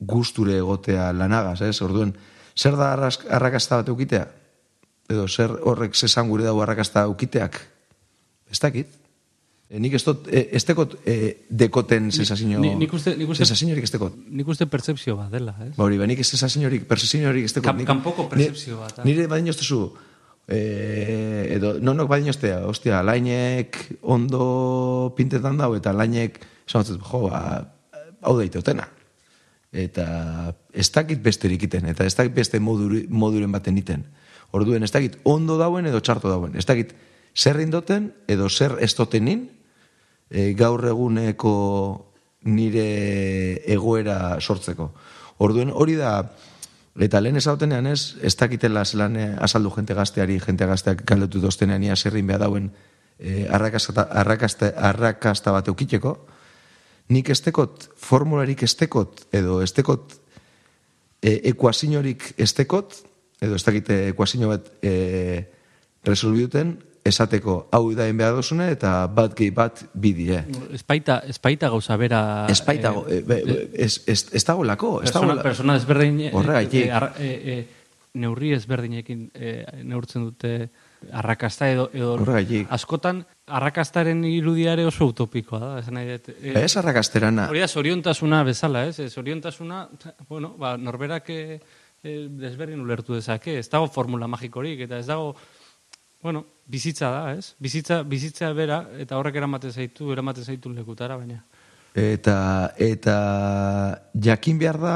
[0.00, 1.78] gusture egotea lanagaz, ez?
[1.82, 2.12] Orduen,
[2.56, 4.26] zer da arrakasta bat eukitea?
[5.08, 7.56] Edo zer horrek zesan gure dago arrakasta ukiteak?
[8.52, 8.86] Ez dakit.
[9.70, 11.16] E, nik ez dut, e, ez dekot e,
[11.48, 12.60] dekoten sensazio...
[12.60, 14.16] ni- nik uste- nik uste- Sensaziorik ez dekot.
[14.28, 15.72] Nik uste pertsepzio bat dela, ez?
[15.76, 17.70] Ba hori, ba, nik ez sensaziorik, persesinorik ez dekot.
[17.72, 19.00] Kan- Nik- kanpoko pertzepzio bat.
[19.08, 19.86] Nire badin oztezu,
[20.48, 27.40] e, edo, nonok badin oztea, ostia, lainek ondo pintetan dau, eta lainek, esan jo, ba,
[28.24, 28.88] hau daiteotena.
[29.74, 30.06] Eta
[30.72, 34.04] ez dakit besterik iten, eta ez dakit beste moduri, moduren baten iten.
[34.54, 36.54] Orduen, ez dakit ondo dauen edo txarto dauen.
[36.54, 36.92] Ez dakit
[37.34, 39.48] zer indoten edo zer estotenin
[40.30, 41.54] e, gaur eguneko
[42.46, 42.86] nire
[43.74, 44.92] egoera sortzeko.
[45.42, 46.20] Orduen, hori da,
[47.00, 51.82] eta lehen esautenean ez, ez dakitela zelan eh, azaldu jente gazteari, jente gazteak galdetu doztenean
[51.82, 52.70] ia zerrin behar dauen
[53.18, 56.14] e, arrakasta, arrakasta, arrakasta bat eukiteko,
[57.14, 60.16] nik estekot, formularik estekot, edo estekot
[61.22, 62.96] e, ekuazinorik estekot,
[63.44, 64.94] edo ez dakite ekuazino bat e,
[66.04, 70.40] resolbiuten, esateko hau da behar dozune, eta bat gehi bat bidie.
[70.72, 72.46] Espaita, espaita gauza bera...
[72.48, 73.40] Ez baita, eh, e, be,
[73.74, 77.66] ez, ez, ez dago lako, ez dago persona, persona ezberdin eh, eh, eh, eh,
[78.14, 80.70] neurri ezberdinekin eh, neurtzen dute
[81.12, 82.68] arrakasta edo, edo Horregatik.
[82.72, 86.30] askotan arrakastaren irudiare oso utopikoa da, esan nahi dut.
[86.40, 87.48] Eh, Ez arrakasterana.
[87.50, 89.00] Hori da, zoriontasuna bezala, ez?
[89.00, 89.88] Eh, Zoriontasuna,
[90.28, 91.58] bueno, ba, norberak eh,
[92.02, 95.34] eh, desberdin ulertu dezake, ez dago formula magikorik, eta ez dago,
[96.24, 97.52] bueno, bizitza da, ez?
[97.60, 101.42] Bizitza, bizitza bera, eta horrek eramaten zaitu, eramaten zaitu lekutara, baina.
[101.94, 103.16] Eta, eta
[104.18, 104.94] jakin behar da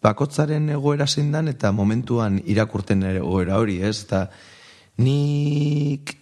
[0.00, 3.98] bakotzaren egoera zein dan eta momentuan irakurten egoera hori, ez?
[4.06, 4.22] Eta
[5.02, 6.14] nik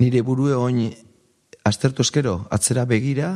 [0.00, 0.80] nire burue oin
[1.68, 3.34] aztertu eskero atzera begira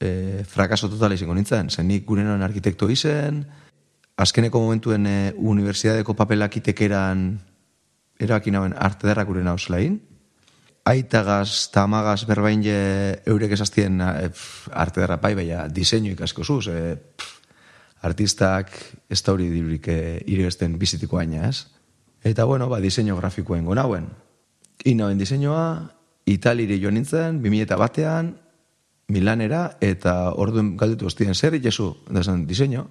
[0.00, 1.68] e, frakaso totala izango nintzen.
[1.68, 3.44] Zen nik gurenon arkitekto izen,
[4.16, 6.56] azkeneko momentuen e, unibertsitateko papelak
[8.20, 9.98] erabakin hauen arte derrak gure nauzelain.
[10.90, 12.78] Aitagaz, tamagaz, berbain je
[13.28, 16.66] eurek esaztien e, pf, arte derra bai, baina diseinu ikasko zuz.
[16.72, 17.36] E, pf,
[18.08, 18.72] artistak
[19.08, 20.00] ez da hori dirurik e,
[20.32, 21.66] irebesten bizitiko aina, ez?
[22.24, 24.08] Eta bueno, ba, diseinu grafikoen gonauen.
[24.88, 25.96] Inauen diseinua,
[26.30, 28.34] Italire joan nintzen, 2000 batean,
[29.10, 31.90] Milanera, eta orduen galdetu ostien, zer itezu?
[32.08, 32.84] Da esan, diseinu.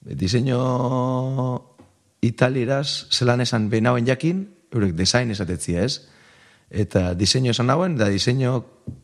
[0.00, 0.58] Diseinu
[2.20, 6.06] italieraz, zelan esan benauen jakin, eurek design esatetzia ez.
[6.70, 8.60] Eta diseinu esan nauen, da diseinu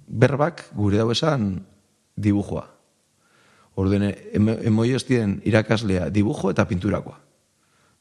[0.07, 1.65] berbak gure dau esan
[2.17, 2.67] dibujoa.
[3.77, 7.19] Orduen, emoi ostien irakaslea dibujo eta pinturakoa.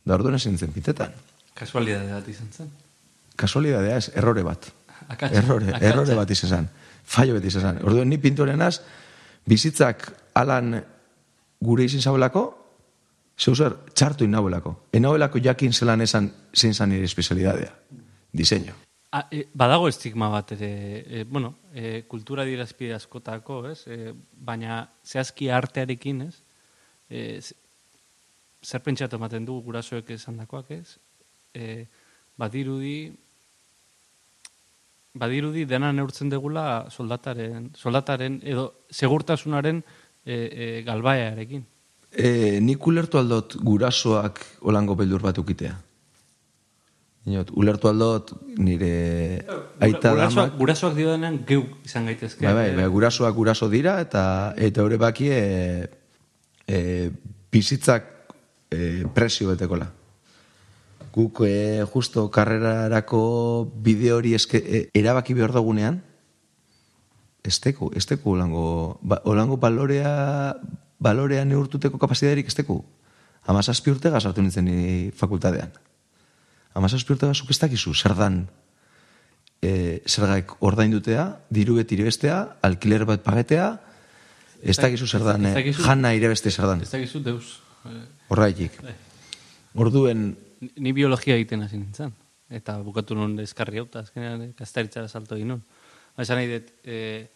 [0.06, 1.12] Da orduen ezin zen pintetan.
[1.58, 2.70] Kasualidade bat izan zen.
[3.36, 4.70] Kasualidadea ez, errore bat.
[5.08, 5.88] Akatsa, errore, akatsa.
[5.90, 6.70] errore bat izan zen.
[7.04, 7.82] Fallo bat izan zen.
[7.84, 8.80] Orduen, ni pintorenaz,
[9.50, 10.78] bizitzak alan
[11.66, 12.46] gure izin zaulako,
[13.38, 14.76] zeuzer, txartu inauelako.
[14.94, 17.74] Enauelako jakin zelan esan zein zan nire espezialidadea.
[18.36, 18.76] Diseño.
[19.12, 20.72] A, e, badago estigma bat ere,
[21.08, 23.86] e, bueno, e, kultura dirazpide askotako, ez?
[23.88, 26.36] E, baina zehazki artearekin, ez?
[27.10, 27.40] E,
[28.64, 30.98] zer pentsatu ematen du gurasoek esandakoak, ez?
[31.54, 31.86] E,
[32.36, 33.14] badirudi
[35.16, 39.80] badirudi dena neurtzen degula soldataren, soldataren edo segurtasunaren
[40.26, 41.64] e, e, galbaearekin.
[42.16, 45.76] E, nik ulertu aldot gurasoak olango beldur bat ukitea.
[47.26, 49.42] Inot, ulertu aldot nire
[49.82, 50.58] aita gurasoak, damak...
[50.60, 52.46] gurasoak diodenean geuk izan gaitezke.
[52.46, 55.44] Bai, bai, bai, gurasoak guraso dira eta eta hori baki e,
[56.70, 56.80] e,
[57.52, 58.06] bizitzak
[58.70, 59.90] e, presio betekola.
[61.16, 63.24] Guk e, justo karrerarako
[63.82, 66.02] bide hori eske, e, erabaki behar dagunean,
[67.46, 68.68] esteko, esteko olango,
[69.02, 70.56] ba, olango balorea,
[71.00, 72.80] balorea neurtuteko kapasitaterik esteko.
[73.52, 75.74] Amazazpi urte gazartu nintzen ni fakultatean.
[76.76, 78.46] Amazazpi urte gazuk ez dakizu, zer dan
[79.62, 83.70] e, zergaik ordaindutea, diru beti irebestea, alkiler bat pagetea,
[84.66, 86.82] ez dakizu zer dan, eh, jana irebeste zer dan.
[86.82, 87.60] Ez dakizu deus.
[87.86, 88.80] Eh, Horraitik.
[89.76, 90.36] Orduen,
[90.78, 92.14] Ni- biologia egiten hasi nintzen.
[92.50, 95.64] Eta bukatu nun eskarri hau, eta azkenean eh, kastaritza salto egin nun.
[96.16, 97.28] Ba, Esan nahi dut, e,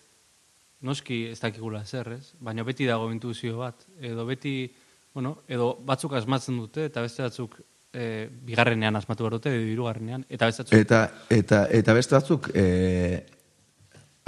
[0.81, 2.33] noski ez dakigula zer, ez?
[2.39, 3.85] Baina beti dago intuzio bat.
[3.99, 4.71] Edo beti,
[5.13, 7.59] bueno, edo batzuk asmatzen dute, eta beste batzuk
[7.93, 10.79] e, bigarrenean asmatu behar dute, edo hirugarrenean, eta beste batzuk...
[10.79, 12.65] eta, eta, eta beste batzuk, e,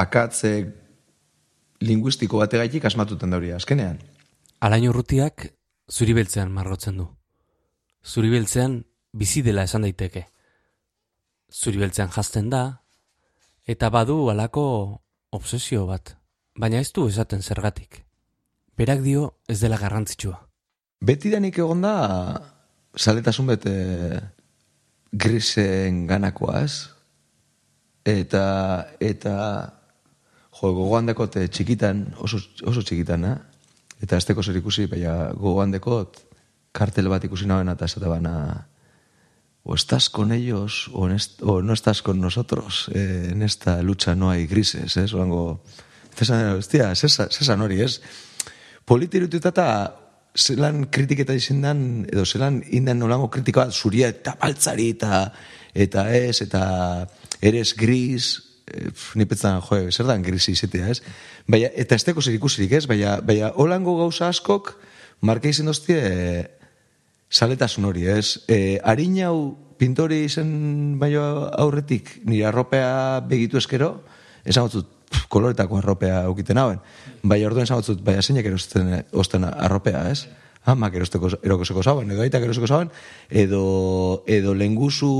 [0.01, 0.53] akatze
[1.81, 3.99] linguistiko bategaitik asmatuten dauria, azkenean.
[4.61, 5.47] Alain urrutiak
[5.89, 7.07] zuri beltzean margotzen du.
[8.05, 8.81] Zuri beltzean
[9.13, 10.27] bizi dela esan daiteke.
[11.51, 12.63] Zuri beltzean jazten da,
[13.67, 14.63] eta badu alako
[15.31, 16.15] obsesio bat,
[16.61, 18.03] baina ez du esaten zergatik.
[18.77, 20.37] Berak dio ez dela garrantzitsua.
[21.01, 21.95] Beti danik egon da,
[22.95, 23.75] saletasun bete
[25.11, 26.75] grisen ganakoa, ez?
[28.05, 28.43] Eta,
[29.01, 29.35] eta,
[30.59, 33.37] jo, gogoan dekot eh, txikitan, oso, oso txikitan, eh?
[34.01, 36.21] Eta ez zer ikusi, baina gogoan dekot,
[36.73, 38.67] kartel bat ikusi nagoen eta esate bana,
[39.63, 44.15] o estás con ellos o, est, o no estás con nosotros eh, en esta lucha
[44.15, 45.13] no hay grises, ez?
[45.13, 45.61] Olango,
[46.17, 47.99] zesan, hostia, zesan hori, ez?
[48.85, 49.67] Politirututa eta
[50.35, 55.25] zelan kritiketa izin dan, edo zelan indan nolango kritikoa zuria eta baltzari eta
[55.73, 56.61] eta ez, eta
[57.41, 58.31] eres gris,
[58.67, 61.01] e, ni petzan, jo, zer dan gris izetea, ez?
[61.47, 62.85] Baina, eta ez teko zer ikusirik, ez?
[62.91, 64.75] Baina, baina, holango gauza askok,
[65.21, 66.43] marka izin doztie, e,
[67.31, 68.41] saletasun hori, ez?
[68.51, 69.35] E, harin hau
[69.79, 71.23] pintori izen baino
[71.57, 73.93] aurretik, nire arropea begitu eskero,
[74.45, 74.67] esan
[75.31, 76.79] koloretako arropea aukiten hauen.
[77.23, 80.27] Bai, orduen esan batzut, bai, zeinek erosten osten arropea, ez?
[80.67, 82.91] Hamak erosteko erokoseko zauen, edo aitak erosteko zauen,
[83.29, 85.11] edo, edo lenguzu,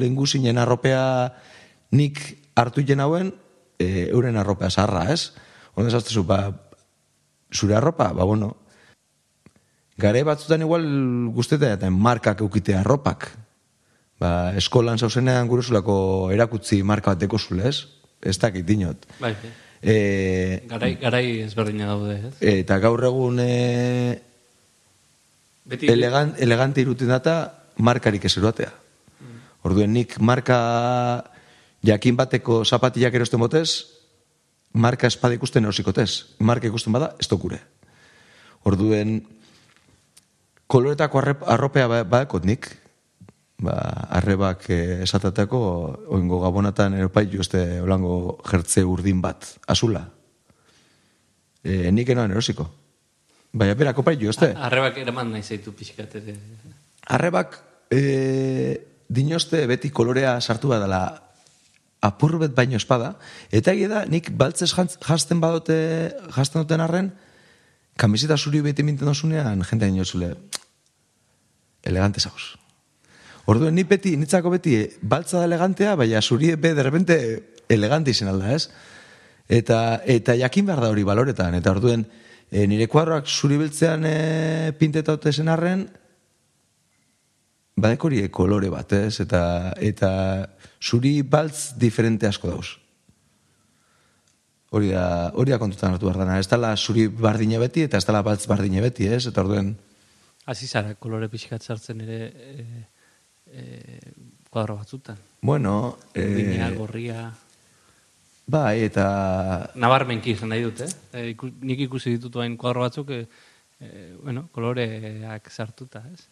[0.00, 1.04] lenguzinen arropea
[1.96, 2.20] nik
[2.58, 3.32] hartu jen hauen,
[3.80, 5.32] e, euren arropea zarra, ez?
[5.74, 6.42] Onden zaztezu, ba,
[7.54, 8.56] zure arropa, ba, bueno,
[10.00, 10.84] gare batzutan igual
[11.36, 13.30] guztetan eta markak eukite arropak.
[14.20, 15.94] Ba, eskolan zauzenean guruzulako
[16.34, 17.99] erakutzi marka bateko zule, ez?
[18.22, 19.06] Ez dakit dinot.
[19.20, 19.34] Bai,
[19.82, 22.34] E, garai, garai ezberdina daude, ez?
[22.44, 24.20] eta gaur egun e,
[25.64, 28.74] Beti, elegant, elegante iruten data markarik ez eroatea.
[29.64, 30.58] Orduen nik marka
[31.84, 33.86] jakin bateko zapatillak erosten botez,
[34.72, 36.36] marka espada ikusten erosikotez.
[36.44, 37.62] Marka ikusten bada, ez dokure.
[38.68, 39.22] Orduen,
[40.66, 42.68] koloretako arropea ba- badakot nik,
[43.60, 43.76] ba,
[44.18, 45.60] arrebak eh, esatateko,
[46.16, 50.06] oingo gabonatan eropai joste olango jertze urdin bat, azula.
[51.62, 52.66] E, nik enoan erosiko.
[53.52, 54.54] Baina berako pai joste.
[54.56, 56.36] Arrebak eraman nahi zaitu pixkat ere.
[57.12, 57.58] Arrebak
[57.92, 58.00] e,
[59.10, 61.02] dinoste beti kolorea sartu badala
[62.00, 63.16] apurbet baino espada,
[63.52, 65.76] eta egia da, nik baltzez jantz- jazten badote,
[66.32, 67.10] jazten duten arren,
[68.00, 70.32] kamiseta zuri beti minten dozunean, jente dinozule,
[71.84, 72.59] elegante zauz.
[73.46, 77.16] Orduen, ni beti, nitzako beti, eh, baltza da elegantea, baina zuri be, de repente,
[77.68, 78.70] elegante izen alda, ez?
[79.48, 82.04] Eta, eta jakin behar da hori baloretan, eta orduen,
[82.50, 85.88] e, nire kuadroak zuri beltzean e, pintetaute zen arren,
[87.80, 89.20] badek hori kolore bat, ez?
[89.24, 89.42] Eta,
[89.80, 90.10] eta
[90.82, 92.76] zuri baltz diferente asko dauz.
[94.70, 96.38] Hori da, hori da kontutan hartu behar dana.
[96.38, 99.24] Ez dala zuri bardine beti, eta ez dala baltz bardine beti, ez?
[99.26, 99.74] Eta orduen,
[100.50, 102.64] Hasi zara, kolore pixkat sartzen ere e,
[103.52, 104.00] e,
[104.50, 105.16] kuadro batzutan.
[105.42, 107.30] bueno, Urdina, e, gorria...
[108.46, 110.90] bai, eta Nabarmenki izan nahi dut, eh?
[111.12, 113.26] E, iku, nik ikusi ditut hain kuadro batzuk, e,
[113.80, 116.26] e, bueno, koloreak sartuta, ez?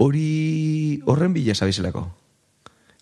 [0.00, 2.06] hori horren bila zabizelako.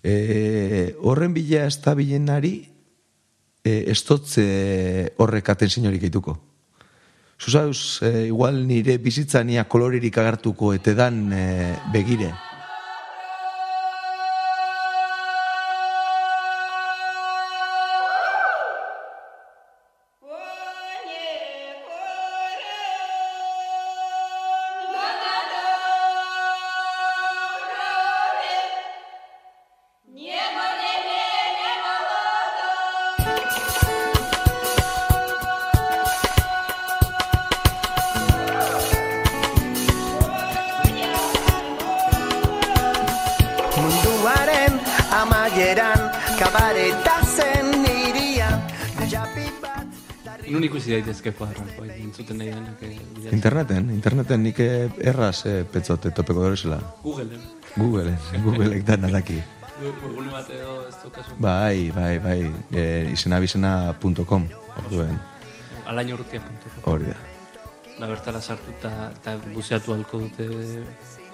[0.03, 2.53] E, horren bila ez da bilenari
[3.63, 4.45] e, ez dotze
[5.23, 6.35] horrek atentzinorik eituko.
[7.39, 11.45] Zuzauz, e, igual nire bizitza nia koloririk agartuko etedan e,
[11.95, 12.33] begire.
[46.39, 48.61] Amaieran kabareta zen irian
[49.11, 49.87] Japi bat
[50.49, 53.35] Nun ikusi daitezke kuadroak, bai, entzuten nahi denak e, bilatzen.
[53.37, 56.79] Interneten, interneten nik eh, erraz e, petzote topeko dorezela.
[57.03, 57.41] Google, eh?
[57.77, 59.37] Google, Googleek da nadaki.
[59.83, 61.37] Webgune bat edo ez dukazu.
[61.39, 62.39] Bai, bai, bai,
[62.73, 64.49] e, izenabizena.com,
[64.85, 65.21] orduen,
[65.85, 66.81] Alain urrutia.com.
[66.95, 67.19] hori da.
[67.99, 70.49] Da bertara sartuta eta buzeatu halko dute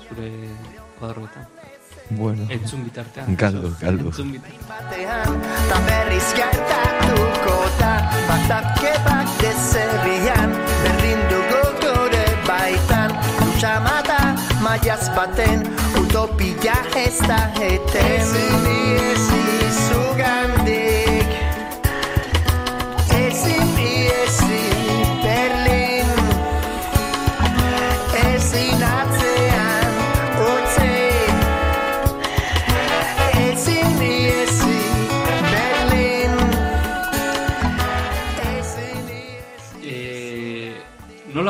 [0.08, 0.32] zure
[0.98, 1.46] kuadroetan.
[2.10, 3.36] Bueno, Entzun bitartean.
[3.36, 4.06] Galdu, galdu.
[4.06, 4.64] Entzun bitartean.
[4.68, 7.92] batean Ta berriz gertatuko da
[8.28, 14.20] Batake bat dezerrian Berdin dugu gure baitan Lutsamata
[14.64, 15.66] maiaz baten
[16.02, 17.42] Utopia ez da
[17.72, 19.42] eten Ezin iezi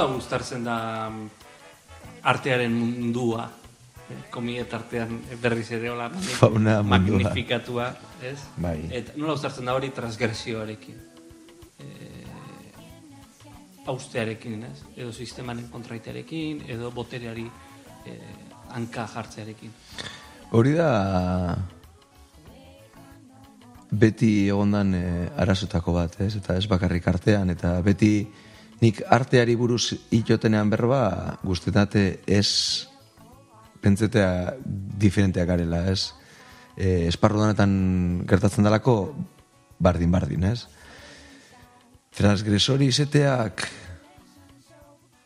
[0.05, 1.29] nola gustartzen da mm,
[2.29, 3.49] artearen mundua?
[4.05, 7.89] Eh, Komiet artean berriz ere hola Fauna magnifikatua,
[8.23, 8.39] ez?
[8.61, 8.79] Bai.
[8.93, 10.99] Eta nola gustartzen da hori transgresioarekin?
[11.81, 12.25] Eh,
[13.89, 14.83] austearekin, ez?
[14.97, 17.47] Edo sistemaren kontraitearekin, edo botereari
[18.07, 18.35] eh,
[18.77, 19.73] hanka jartzearekin.
[20.55, 21.57] Hori da
[23.95, 25.03] beti egondan e,
[25.39, 26.35] arazotako bat, ez?
[26.41, 28.27] Eta ez bakarrik artean, eta beti
[28.83, 32.87] nik arteari buruz itotenean berba, guztetate ez
[33.85, 36.15] pentsetea diferenteak garela, ez?
[36.77, 39.15] E, esparru danetan gertatzen dalako,
[39.79, 40.65] bardin-bardin, ez?
[42.15, 43.67] Transgresori izeteak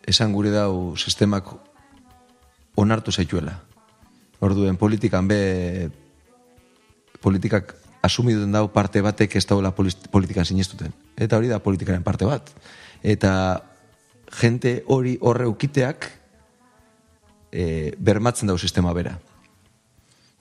[0.09, 1.51] esan gure dau sistemak
[2.80, 3.59] onartu zaituela.
[4.40, 5.90] Orduen politikan be
[7.20, 10.92] politikak asumiduten dau parte batek ez daula politikan sinistuten.
[11.16, 12.51] Eta hori da politikaren parte bat.
[13.03, 13.32] Eta
[14.40, 16.11] jente hori horre ukiteak
[17.53, 19.16] e, bermatzen dau sistema bera.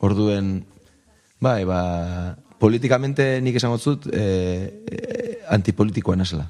[0.03, 0.61] Orduen,
[1.41, 1.81] bai, ba,
[2.59, 4.21] politikamente nik esan gotzut e,
[4.85, 6.47] e, antipolitikoa nasela.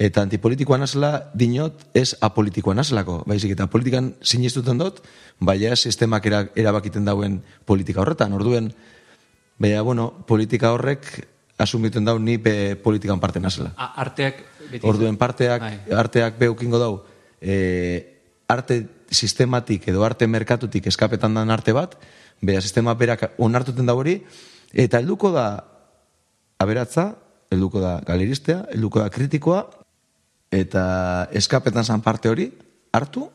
[0.00, 3.20] Eta antipolitikoa nasela dinot ez apolitikoa naselako.
[3.28, 5.02] Baizik eta politikan sinistuten dut,
[5.38, 8.32] baina sistemak era, erabakiten dauen politika horretan.
[8.32, 8.70] Orduen,
[9.60, 11.28] baina, bueno, politika horrek
[11.60, 13.74] asumiten dau ni be politikan parte nasela.
[13.76, 14.40] A, arteak
[14.70, 15.76] beti Orduen parteak, Bai.
[15.92, 16.94] arteak beukingo dau,
[17.40, 21.98] e, arte sistematik edo arte merkatutik eskapetan dan arte bat,
[22.40, 24.22] bea sistema berak onartuten da hori,
[24.72, 25.64] eta helduko da
[26.60, 27.10] aberatza,
[27.52, 29.66] helduko da galeristea, helduko da kritikoa,
[30.50, 32.48] eta eskapetan zan parte hori
[32.96, 33.28] hartu,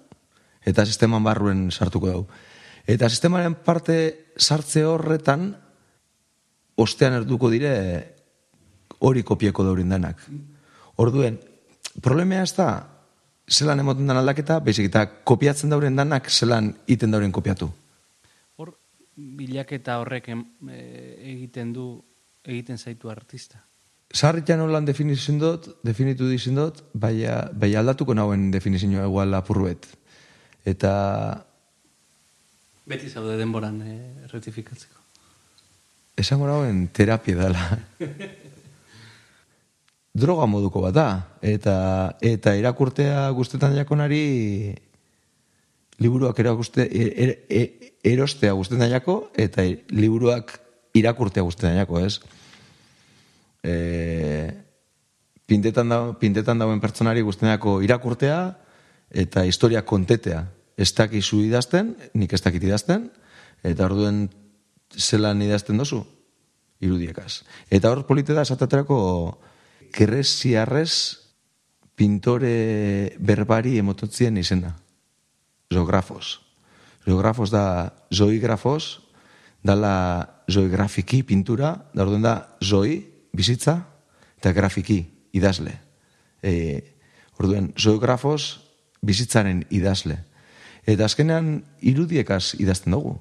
[0.66, 2.26] eta sisteman barruen sartuko dau.
[2.90, 5.54] Eta sistemaren parte sartze horretan,
[6.76, 7.72] ostean erduko dire
[9.00, 10.22] hori kopieko daurin denak.
[11.02, 11.38] Orduen,
[12.02, 12.70] problemea ez da,
[13.50, 17.70] zelan emoten den aldaketa, baizik eta kopiatzen dauren danak zelan iten dauren kopiatu.
[18.58, 18.74] Hor,
[19.16, 20.82] bilaketa horrek em, e,
[21.36, 21.90] egiten du,
[22.46, 23.62] egiten zaitu artista.
[24.16, 29.88] Sarritan holan definizien dut, definitu dizin dut, baina, baina aldatuko nauen definizioa egual apurruet.
[30.66, 30.92] Eta
[32.86, 33.96] Beti zaude denboran e,
[34.30, 35.05] retifikatzeko.
[36.18, 37.80] Esango nauen terapia dela.
[40.16, 41.08] Droga moduko bat da.
[41.44, 41.76] Eta,
[42.24, 44.76] eta irakurtea guztetan jakonari
[46.00, 50.58] liburuak erakuste, er, er, erostea guztetan jako, eta liburuak
[50.96, 52.20] irakurtea guztetan jako, ez?
[53.64, 53.76] E,
[55.48, 58.40] pintetan, da, pintetan dauen pertsonari guztenako irakurtea
[59.12, 60.46] eta historia kontetea.
[60.76, 63.08] Ez dakizu idazten, nik ez dakit idazten,
[63.64, 64.26] eta orduen
[64.98, 66.04] zelan idazten dozu,
[66.80, 67.44] irudiekaz.
[67.70, 68.98] Eta hor polite da, esataterako
[69.96, 71.26] kresiarrez
[71.96, 74.76] pintore berbari emototzien izena.
[75.74, 76.42] Zoografos.
[77.06, 79.02] Zoografos da zoigrafos,
[79.64, 83.00] dala zoigrafiki pintura, da orduen da zoi,
[83.34, 83.80] bizitza,
[84.38, 85.00] eta grafiki,
[85.34, 85.74] idazle.
[86.44, 86.54] E,
[87.40, 88.62] orduen, zoografos,
[89.06, 90.20] bizitzaren idazle.
[90.86, 93.16] Eta azkenean irudiekaz idazten dugu.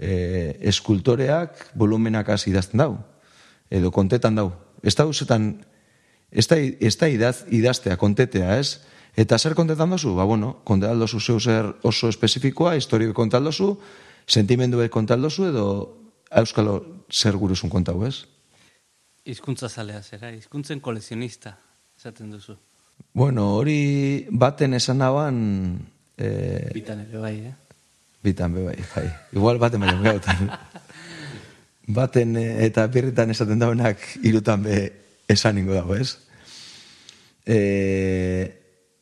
[0.00, 2.94] E, eskultoreak volumenakaz idazten dau.
[3.68, 4.48] Edo kontetan dau.
[4.82, 5.52] Ez da usetan,
[6.32, 8.80] ez da, ez da idaz, idaztea, kontetea, ez?
[9.20, 10.14] Eta zer kontetan dozu?
[10.16, 13.74] Ba, bueno, kontetan dozu zeu zer oso espezifikoa, historio kontetan dozu,
[14.26, 15.66] sentimendu kontetan dozu, edo
[16.30, 16.80] euskalo
[17.12, 18.24] zer guruzun kontau, ez?
[19.26, 21.58] Hizkuntza zalea zera, hizkuntzen kolekzionista,
[21.98, 22.56] esaten duzu.
[23.12, 27.54] Bueno, hori baten esan naban, eh, Bitan ere bai, eh?
[28.22, 29.06] Bitan be bai.
[29.32, 30.50] Igual baten baino gautan.
[32.00, 34.80] baten eh, eta birritan esaten daunak irutan be
[35.30, 36.18] esan ingo dago, ez?
[37.46, 37.58] E,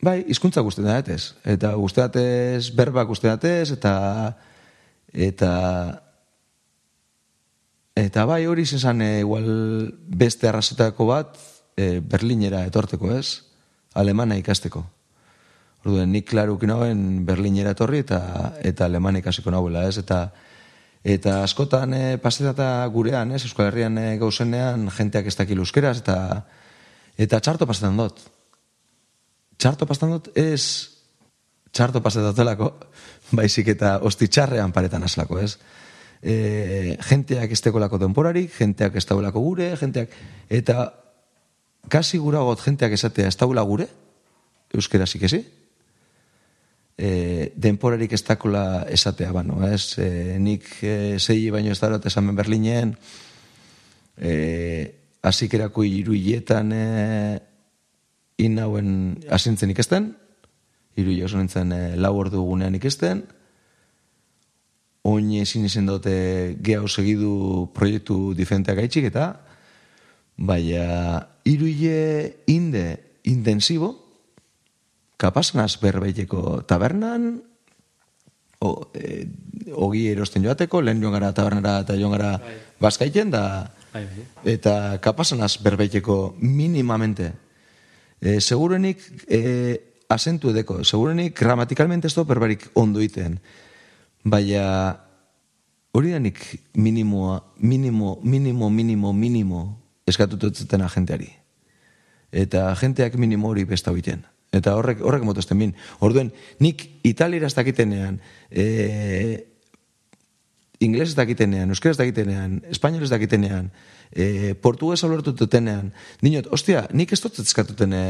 [0.05, 1.35] bai, hizkuntza guztien datez.
[1.45, 3.95] Eta guzti datez, berbak guzti datez, eta
[5.13, 5.53] eta
[7.99, 9.49] eta bai hori izan e, igual
[10.07, 11.41] beste arrazotako bat
[11.77, 13.43] e, Berlinera etorteko, ez?
[13.95, 14.85] Alemana ikasteko.
[15.85, 18.21] Orduen, nik klaruk nauen Berlinera etorri eta
[18.67, 19.99] eta alemana ikasiko nauela, ez?
[20.03, 20.29] Eta
[21.07, 23.45] eta askotan e, pasetata gurean, ez?
[23.47, 26.19] Euskal Herrian e, gauzenean jenteak ez dakil euskeraz eta
[27.19, 28.25] eta txarto pasetan dut.
[29.59, 30.99] Txarto pasetan dut ez
[31.71, 32.73] txarto pasatatelako,
[33.39, 35.55] baizik eta ostitxarrean paretan aslako, ez?
[36.19, 40.11] E, jenteak ez tekolako temporarik, jenteak ez daulako gure, jenteak,
[40.51, 40.89] eta
[41.89, 43.87] kasi gura got jenteak esatea ez daula gure,
[44.75, 45.45] euskera zikezi,
[46.99, 49.95] e, denporarik ez dakola esatea, bano, ez?
[50.03, 52.97] E, nik e, zei baino ez darot esamen Berlinen,
[54.19, 54.33] e,
[55.23, 56.85] asikerako iru hiletan e,
[58.43, 58.91] in nauen
[59.31, 60.13] asintzen ikesten,
[60.99, 63.23] hiru oso nintzen e, lau ordu gunean ikesten,
[65.09, 69.31] oin ezin izen dute gehau segidu proiektu diferenteak gaitxik eta
[70.37, 72.85] baina iruile inde
[73.31, 74.08] intensibo
[75.19, 77.43] kapasnaz berbeiteko tabernan
[78.63, 79.27] o, e,
[79.75, 82.39] ogi erosten joateko, lehen joan gara tabernara eta joan gara
[82.81, 83.45] bazkaiten da
[83.93, 84.25] Bai, bai.
[84.55, 87.33] eta kapasanaz berbeiteko minimamente
[88.21, 93.41] e, segurenik e, asentu edeko, segurenik gramatikalmente ez berbarik ondo iten
[94.25, 94.99] baina
[95.93, 96.39] hori da nik
[96.75, 99.61] minimoa, minimo, minimo, minimo, minimo
[100.07, 101.29] eskatutu zuten agenteari.
[102.33, 104.25] Eta agenteak minimo hori besta biten.
[104.55, 105.75] Eta horrek, horrek motosten bin.
[106.01, 106.33] Orduen,
[106.65, 108.17] nik italira ez dakitenean,
[108.49, 108.65] e,
[110.81, 113.69] ingles ez dakitenean, euskera ez dakitenean, espainol ez dakitenean,
[114.13, 115.91] e, portuguesa ulertu dutenean,
[116.23, 118.05] dinot, ostia, nik ez dut eskatuten e,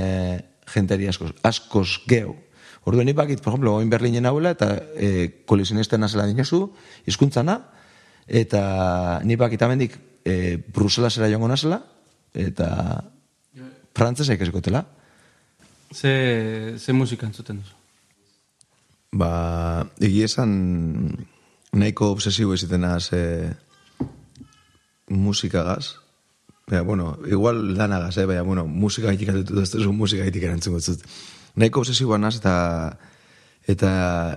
[0.74, 2.36] jenteari askoz, askoz geu.
[2.86, 6.68] Orduen, nik bakit, por ejemplo, oin Berlinen hauela, eta e, kolisionisten nazela dinosu,
[7.09, 7.59] hizkuntzana,
[8.28, 8.62] eta
[9.26, 11.82] nik bakit amendik e, Bruselasera joango nazela,
[12.36, 12.68] eta
[13.97, 14.84] frantzesa ikasikotela.
[15.93, 17.74] Ze, ze musika entzuten duzu?
[19.16, 20.51] Ba, egia esan
[21.72, 23.55] nahiko obsesibo izaten naz e,
[25.09, 25.97] musikagaz.
[26.68, 28.26] Baina, bueno, igual lanagaz, eh?
[28.28, 31.07] baina, bueno, musika gaitik atutu ez duzu musika gaitik erantzun gutzut.
[31.57, 32.99] Nahiko obsesiboa naz eta
[33.68, 33.91] eta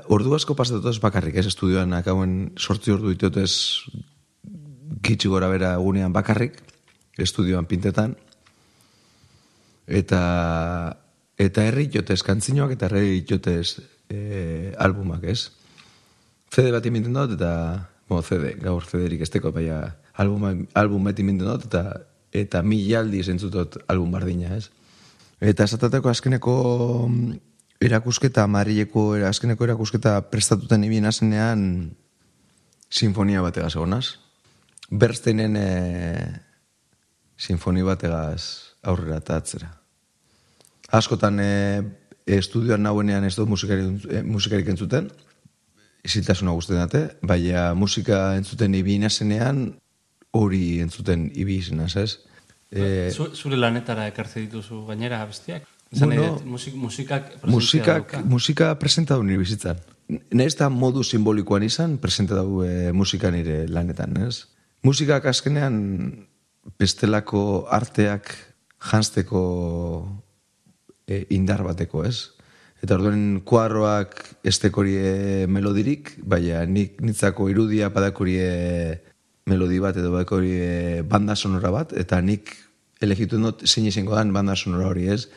[0.08, 3.54] ordu asko pasatu ez bakarrik, ez estudioan akauen sortzi ordu ditut ez
[5.04, 6.60] gitxi gora bera egunean bakarrik,
[7.20, 8.16] estudioan pintetan,
[9.88, 10.22] eta
[11.42, 13.82] eta herri jotez kantzinoak eta herri jotez
[14.12, 15.50] e, albumak, ez?
[16.52, 17.52] CD bat iminten dut, eta,
[18.10, 21.86] bueno, CD, gaur CD-erik esteko, baina album, album bat iminten dut, eta,
[22.36, 24.70] eta mil aldiz entzutot album bardina, ez?
[25.42, 26.56] Eta esatateko azkeneko
[27.08, 27.40] mm,
[27.82, 31.66] erakusketa, marileko azkeneko erakusketa prestatuten ibien azenean
[32.92, 34.06] sinfonia bategaz egonaz.
[34.92, 35.68] Bersteinen e,
[37.40, 39.81] sinfoni bategaz aurrera eta.
[40.92, 41.52] Askotan e,
[42.28, 45.10] estudioan nauenean ez dut musikari, e, musikarik entzuten,
[46.06, 49.64] isiltasuna guztien dute, baina musika entzuten ibina zenean
[50.36, 52.12] hori entzuten ibizinaz, ez?
[52.72, 55.68] E, Zu, zure lanetara ekartze dituzu gainera bestiak?
[55.92, 59.80] Zan Bueno, musik, musikak musikak, musika presenta du nire bizitzan.
[60.32, 64.48] Nez da modu simbolikoan izan, presenta du e, musika nire lanetan, ez?
[64.88, 65.76] Musikak azkenean
[66.80, 68.32] bestelako arteak
[68.92, 69.42] jansteko
[71.08, 72.32] e, indar bateko, ez?
[72.82, 78.48] Eta orduen kuadroak estekorie melodirik, baina nik nitzako irudia badakorie
[79.46, 82.56] melodi bat edo badakorie banda sonora bat, eta nik
[83.02, 85.28] elegitu dut zein izango dan banda sonora hori, ez?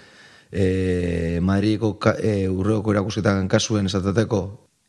[0.53, 4.43] E, Madrideko ka, e, urreoko erakusketan kasuen esatateko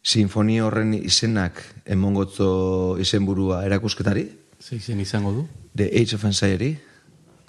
[0.05, 4.29] sinfonia horren izenak emongotzo izenburua erakusketari,
[4.65, 5.47] Ze izen izango du?
[5.75, 6.77] The Age of Anxiety,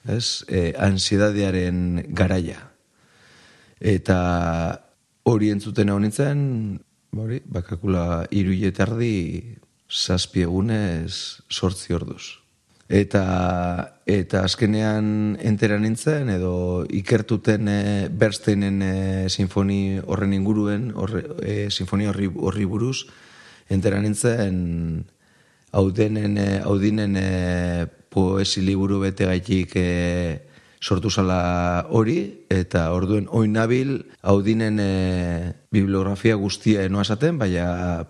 [0.04, 0.44] ez?
[0.48, 2.65] E, ansiedadiaren garaia.
[3.80, 4.18] Eta
[5.28, 6.40] hori entzuten hau nintzen,
[7.16, 9.56] hori, bakakula iruile terdi
[9.90, 12.38] zazpi egunez sortzi orduz.
[12.86, 13.22] Eta,
[14.06, 18.94] eta azkenean entera nintzen, edo ikertuten e, Bernsteinen e,
[19.28, 23.08] sinfoni horren inguruen, horre, e, sinfoni horri, horri buruz,
[23.68, 25.04] entera nintzen,
[25.72, 30.45] haudinen e, poesi liburu bete gaitik e,
[30.80, 38.06] sortu zala hori, eta orduen oin nabil, haudinen e, bibliografia guztia enoa esaten, baina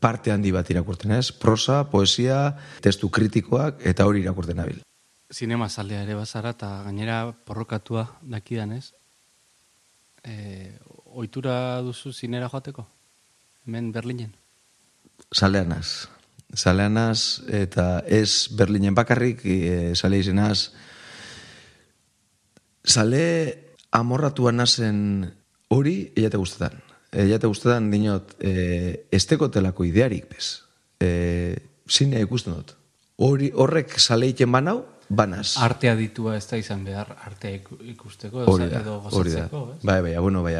[0.00, 4.80] parte handi bat irakurten ez, prosa, poesia, testu kritikoak, eta hori irakurten nabil.
[5.32, 8.92] Zinema zalea ere bazara eta gainera porrokatua dakidan ez.
[10.24, 10.72] E,
[11.16, 12.84] oitura duzu zinera joateko?
[13.66, 14.34] Hemen Berlinen?
[15.32, 16.08] Saleanaz.
[16.52, 20.72] Saleanaz, eta ez Berlinen bakarrik, e, sale izenaz,
[22.84, 25.32] sale amorratua nazen
[25.68, 26.78] hori, eiate guztetan.
[27.12, 30.62] Eiate guztetan dinot, e, estekotelako idearik, bez.
[31.00, 31.56] E,
[31.88, 32.74] zine ikusten dut.
[33.22, 34.80] Hori, horrek sale iten banau,
[35.12, 35.56] banaz.
[35.60, 39.46] Artea ditua ez da izan behar artea iku- ikusteko edo, Hori da, edo hori da.
[39.48, 39.78] gozatzeko?
[39.82, 40.54] Bai, bai, bueno, bai,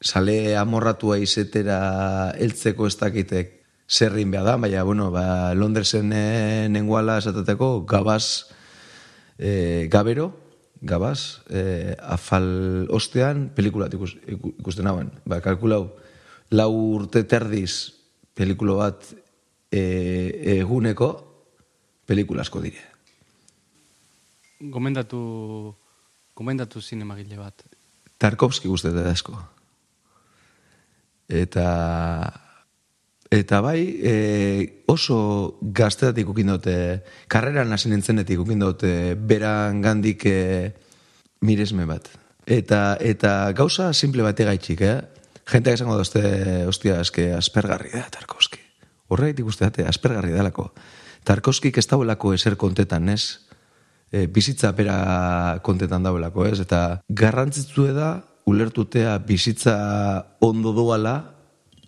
[0.00, 3.52] sale amorratua izetera heltzeko ez dakitek
[3.92, 8.46] zerrin behar da, baina, bueno, ba, Londresen e, nenguala esatateko gabaz,
[9.38, 10.32] e, gabero,
[10.82, 15.12] gabaz, e, afal ostean pelikulat ikus, iku- ikusten hauen.
[15.24, 15.92] Ba, kalkulau,
[16.50, 17.92] lau urte terdiz
[18.34, 19.06] pelikulo bat
[19.70, 21.12] e, eguneko
[22.06, 22.82] pelikula asko dire.
[24.62, 25.22] Gomendatu
[26.32, 27.64] Komendatu zinemagile bat.
[28.18, 29.34] Tarkovski guztet da asko.
[31.28, 31.64] Eta
[33.32, 36.74] eta bai, e, oso gazteatik ukin dute,
[37.32, 40.72] karreran hasi nintzenetik ukin dute, beran gandik e,
[41.40, 42.10] miresme bat.
[42.44, 44.98] Eta, eta gauza simple bate gaitxik, eh?
[45.48, 46.20] Jenteak esango dozte,
[46.68, 48.60] ostia, eske aspergarri da, Tarkovski.
[49.12, 50.68] Horreitik uste date, aspergarri dalako.
[51.24, 53.48] Tarkovskik ez dauelako eser kontetan, ez?
[54.12, 56.58] E, bizitza bera kontetan dauelako, ez?
[56.60, 58.14] Eta garrantzitzu da,
[58.44, 59.76] ulertutea bizitza
[60.44, 61.16] ondo doala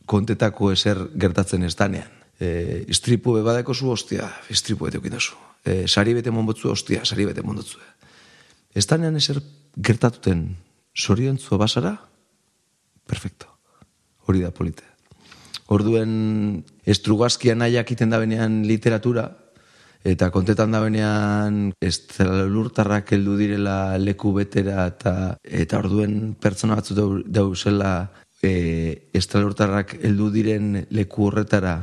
[0.07, 2.11] kontetako eser gertatzen ez danean.
[2.41, 5.39] E, istripu bebadeko zu, ostia, istripu bete okindazu.
[5.65, 7.81] E, sari bete monbotzu, ostia, sari bete mondotzu.
[8.75, 9.41] Ez danean eser
[9.77, 10.49] gertatuten
[10.95, 11.97] soriontzu basara,
[13.07, 13.47] perfecto.
[14.27, 14.85] Hori da polite.
[15.73, 19.29] Orduen estrugazkia nahiak iten da benean literatura,
[20.05, 27.09] eta kontetan da benean estralurtarrak heldu direla leku betera, eta, eta orduen pertsona batzu dau,
[27.25, 27.95] dauzela
[28.45, 31.75] e, estralurtarrak heldu diren leku horretara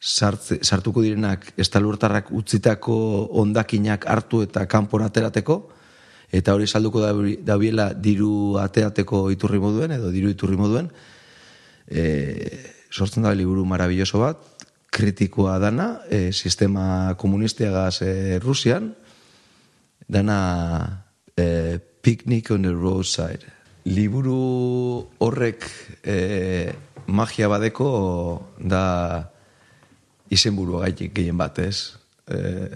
[0.00, 2.96] sartze, sartuko direnak estalurtarrak utzitako
[3.42, 5.58] ondakinak hartu eta kanpora aterateko,
[6.34, 7.02] eta hori salduko
[7.46, 10.90] dabiela diru aterateko iturri moduen, edo diru iturri moduen,
[11.86, 12.04] e,
[12.90, 14.42] sortzen da liburu marabilloso bat,
[14.96, 18.94] kritikoa dana, e, sistema komunistiagaz e, Rusian,
[20.08, 20.38] dana
[21.36, 23.55] e, Picnic on the Roadside.
[23.86, 25.62] Liburu horrek
[26.02, 26.72] e,
[27.06, 27.90] magia badeko
[28.58, 28.82] da
[30.34, 31.94] izenburu gaitik gehien bat, ez?
[32.26, 32.66] E,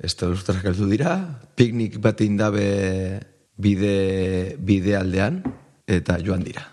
[0.00, 1.18] ez da ustrak aldu dira,
[1.56, 2.64] piknik bat indabe
[3.60, 5.42] bide, bide aldean,
[5.84, 6.64] eta joan dira.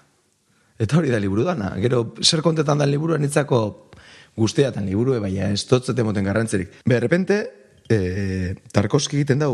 [0.80, 1.76] Eta hori da liburu dana.
[1.84, 3.92] Gero, zer kontetan da liburu nitzako
[4.39, 6.80] guzteatan liburu, baina ez totzete moten garrantzerik.
[6.88, 7.44] Be, repente,
[7.92, 9.54] e, Tarkovski egiten dau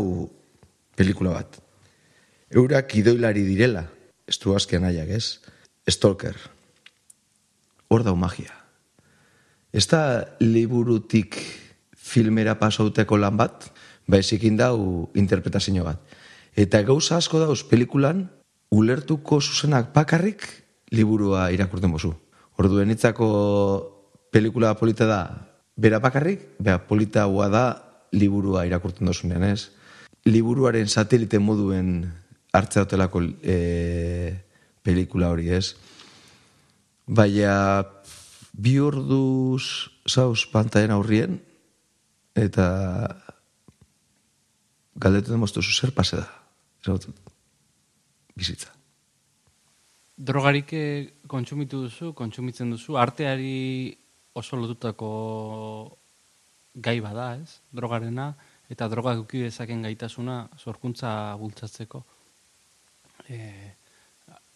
[0.94, 1.58] pelikula bat.
[2.54, 3.88] Eurak idoilari direla,
[4.28, 5.40] azkean aiak, ez?
[5.88, 6.36] Stalker.
[7.88, 8.52] Hor dau magia.
[9.72, 11.36] Ez da liburutik
[11.96, 13.68] filmera pasauteko lan bat,
[14.08, 16.00] baizik indau interpretazio bat.
[16.56, 18.28] Eta gauza asko dauz pelikulan,
[18.70, 20.44] ulertuko zuzenak bakarrik
[20.92, 22.14] liburua irakurten bozu.
[22.58, 23.28] Orduen itzako
[24.32, 25.20] pelikula polita da,
[25.76, 27.64] bera bakarrik, bera polita da
[28.12, 29.70] liburua irakurten dozunean, ez?
[30.24, 32.10] Liburuaren satelite moduen
[32.52, 33.58] hartzea hotelako e,
[34.82, 35.74] pelikula hori, ez?
[37.08, 37.84] Baina
[38.52, 41.38] bi orduz zauz pantaen aurrien,
[42.38, 42.66] eta
[44.98, 46.26] galdetu demoztu zer pase da.
[46.84, 47.14] Zeratzen,
[48.36, 48.72] bizitza.
[50.18, 53.94] Drogarik eh, kontsumitu duzu, kontsumitzen duzu, arteari
[54.34, 55.10] oso lotutako
[56.74, 57.60] gai bada, ez?
[57.74, 58.32] Drogarena,
[58.70, 62.02] eta droga duki dezaken gaitasuna sorkuntza bultzatzeko.
[63.28, 63.38] E,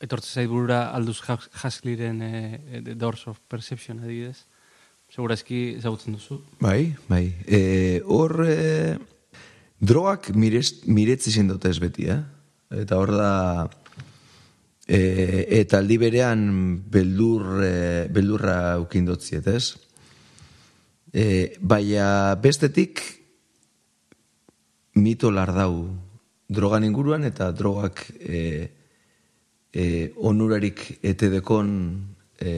[0.03, 4.47] etortze zait burura Aldous Huxleyren e, The Doors of Perception adibidez.
[5.13, 6.41] Segurazki ezagutzen duzu.
[6.61, 7.27] Bai, bai.
[7.45, 8.97] E, hor, e,
[9.79, 12.21] drogak mirez, miretzi zindote ez beti, eh?
[12.83, 13.33] Eta hor da,
[14.89, 15.01] e,
[15.61, 16.47] eta aldi berean
[16.91, 17.75] beldur, e,
[18.09, 19.77] beldurra ukindotziet, ez?
[21.13, 21.27] E,
[21.61, 23.05] baina bestetik
[24.97, 25.77] mito lardau
[26.53, 28.71] drogan inguruan eta drogak e,
[29.73, 29.85] e,
[30.17, 31.71] onurarik etedekon
[32.41, 32.53] e,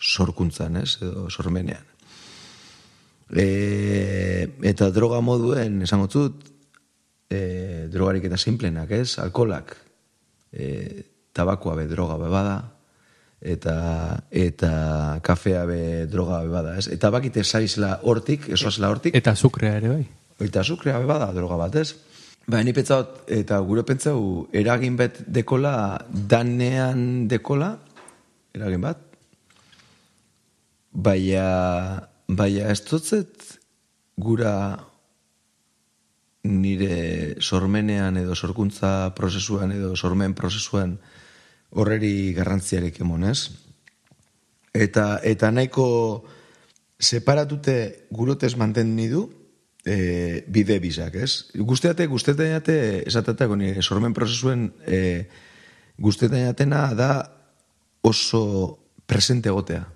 [0.00, 0.96] sorkuntzan, ez?
[1.02, 1.84] Edo sormenean.
[3.30, 6.46] E, eta droga moduen, esango zut,
[7.30, 9.18] e, drogarik eta simplenak, ez?
[9.22, 9.76] Alkolak,
[10.52, 11.04] e,
[11.36, 12.56] tabakoa be droga be bada,
[13.40, 13.76] eta,
[14.30, 14.72] eta
[15.26, 15.80] kafea be
[16.10, 16.88] droga be bada, ez?
[16.92, 20.04] Eta bakite zaizla hortik, esoazla hortik, Eta azukrea ere bai.
[20.46, 21.96] Eta azukrea be bada droga bat, ez?
[22.46, 27.72] Ba, ni pentsaut, eta gure pentsau, eragin bet dekola, danean dekola,
[28.54, 29.00] eragin bat,
[30.94, 31.46] baina,
[32.30, 33.48] baina ez dutzet
[34.16, 34.52] gura
[36.46, 41.00] nire sormenean edo sorkuntza prozesuan edo sormen prozesuan
[41.74, 43.50] horreri garrantziarik emonez.
[44.70, 45.88] Eta, eta nahiko
[47.00, 49.26] separatute gurotez mantenni du
[49.86, 51.46] e, bide bizak, ez?
[51.54, 52.76] Guzteate, guztetate,
[53.06, 55.28] esatatako nire sormen prozesuen e,
[56.02, 57.10] guztetatena da
[58.02, 58.42] oso
[59.06, 59.86] presente egotea.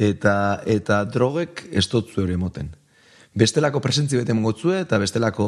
[0.00, 2.72] Eta, eta drogek ez dutzu ere moten.
[3.34, 5.46] Bestelako presentzi bete mongotzue, eta bestelako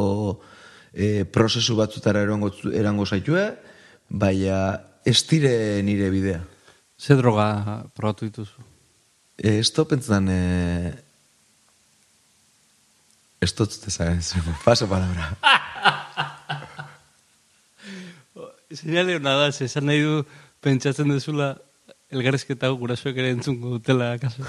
[0.92, 3.48] e, prozesu batzutara erango, erango zaitue,
[4.08, 4.60] baina
[5.06, 6.44] ez dire nire bidea.
[6.98, 8.62] Ze droga probatu dituzu?
[9.36, 11.05] E, ez to pentsan, e,
[13.40, 14.20] dut zute zagen,
[14.64, 15.36] paso palabra.
[18.72, 20.24] Seinale hona da, ze esan nahi du
[20.60, 21.54] pentsatzen dezula
[22.10, 24.42] elgarrezketa gurasoek ere entzungo dutela, kaso.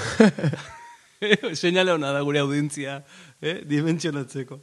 [1.61, 3.01] Seinale hona da gure audientzia,
[3.41, 3.59] eh?
[3.65, 4.59] dimentsionatzeko.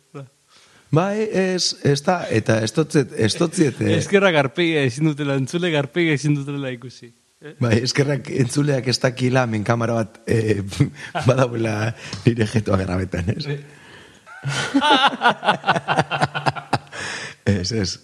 [0.94, 5.70] Bai, ez, ez da, eta ez dotzet, ez dotzet, eh, Ezkerra garpegia ezin dutela, entzule
[5.74, 7.12] garpegia ezin dutela ikusi.
[7.60, 10.62] bai, eskerrak entzuleak ez dakila min bat eh,
[11.26, 11.92] badauela
[12.24, 13.58] nire jetoa grabetan, ez?
[17.44, 18.00] ez, ez.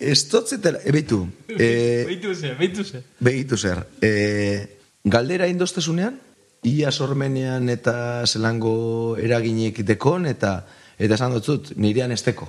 [0.00, 1.26] Ez dotzet, ebeitu,
[1.58, 3.02] eh, Beitu ze, beitu ze.
[3.20, 6.16] Begitu zer, e, galdera indoztezunean,
[6.64, 10.64] ia sormenean eta zelango eraginek dekon, eta
[11.00, 12.48] eta esan dutzut, nirean esteko.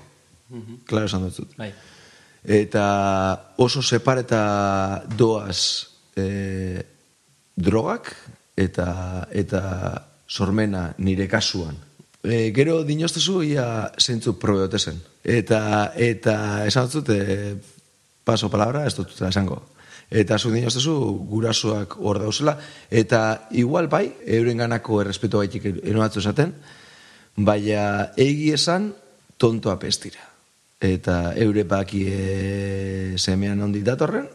[0.88, 1.56] Klaro esan dutzut.
[1.60, 1.72] Bai.
[2.44, 2.86] Eta
[3.62, 6.82] oso separeta doaz e,
[7.56, 8.12] drogak
[8.60, 9.62] eta, eta
[10.28, 11.78] sormena nire kasuan.
[12.22, 15.00] E, gero dinoztezu ia zentzu probeote zen.
[15.24, 17.56] Eta, eta esan dut, e,
[18.24, 19.62] paso palabra, ez dut esango.
[20.12, 20.94] Eta zu dinoztezu
[21.32, 22.58] gurasoak hor dauzela,
[22.92, 26.54] eta igual bai, euren ganako errespetu gaitik enoatzu esaten,
[27.38, 28.92] baina egi esan
[29.40, 30.28] tontoa pestira.
[30.82, 34.28] Eta eure baki e, semean ondik datorren,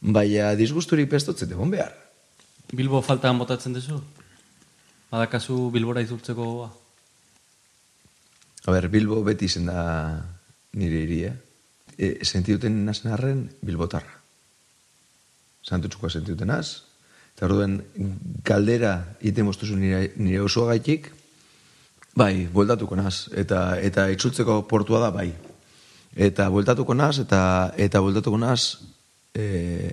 [0.00, 1.94] baina disgusturik pestotzet egon behar.
[2.74, 4.00] Bilbo faltan botatzen duzu?
[5.10, 6.70] Badakazu Bilbora izultzeko gogoa?
[8.64, 9.80] A ber, Bilbo beti izen da
[10.78, 11.34] nire iria.
[11.98, 14.20] E, sentiuten nazen arren Bilbotarra.
[15.64, 16.82] Santutxukoa sentiuten az.
[17.34, 17.80] Eta orduen
[18.46, 21.10] galdera ite moztuzu nire, nire osoa gaitik,
[22.14, 23.28] bai, bueltatuko naz.
[23.34, 25.28] Eta, eta itzultzeko portua da, bai.
[26.14, 27.40] Eta bueltatuko naz, eta,
[27.76, 28.78] eta bueltatuko naz,
[29.34, 29.90] e,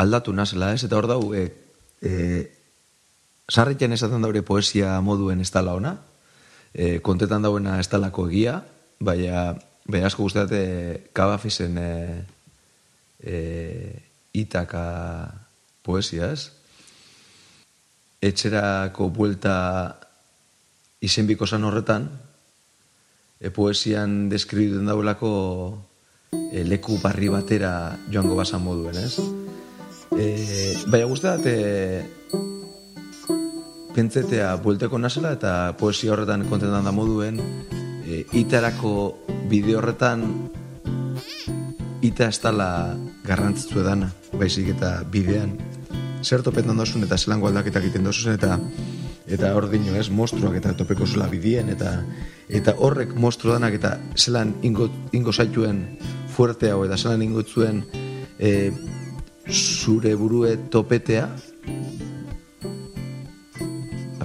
[0.00, 0.84] aldatu nazela, ez?
[0.88, 1.44] Eta hor dau, e,
[2.00, 2.14] e,
[3.50, 5.96] sarritzen esaten daure poesia moduen ez dala ona,
[6.72, 8.60] e, kontetan dauena ez dalako egia,
[9.00, 9.50] baina,
[9.90, 11.90] baina asko guztiate kabafisen e,
[13.18, 13.36] e,
[14.38, 14.84] itaka
[15.82, 16.52] poesia, ez?
[18.22, 19.56] Etxerako buelta
[21.02, 22.06] izenbiko zan horretan,
[23.40, 25.32] e, poesian deskribiten dauelako
[26.52, 29.16] e, leku barri batera joango basan moduen, ez?
[30.14, 32.49] E, baina guztiat, e,
[34.00, 38.92] pentsetea buelteko nazela eta poesia horretan kontentan da moduen e, itarako
[39.50, 40.22] bide horretan
[42.00, 42.96] ita ez dala
[43.26, 44.08] garrantzitzu edana,
[44.40, 45.52] baizik eta bidean.
[46.24, 48.56] Zer topetan dozun eta zelango aldaketak egiten dozun eta
[49.28, 51.98] eta hor dino ez, mostruak eta topeko zula bidien eta
[52.48, 55.84] eta horrek mostru danak eta zelan ingo, ingo zaituen
[56.32, 57.84] fuerte hau eta zelan ingo zuen
[58.38, 58.72] e,
[59.50, 61.28] zure burue topetea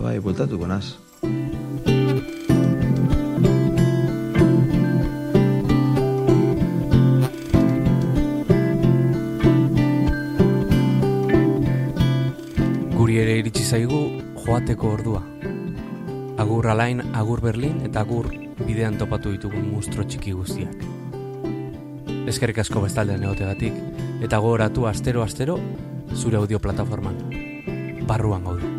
[0.05, 0.95] bai, bueltatuko naz.
[12.95, 14.01] Guri ere iritsi zaigu
[14.45, 15.23] joateko ordua.
[16.37, 18.29] Agur alain, agur Berlin eta agur
[18.61, 20.85] bidean topatu ditugun mustro txiki guztiak.
[22.29, 25.59] Eskerrik asko bestaldean egotegatik eta gogoratu astero astero
[26.13, 27.21] zure audio plataforman.
[28.05, 28.74] Barruan gaude.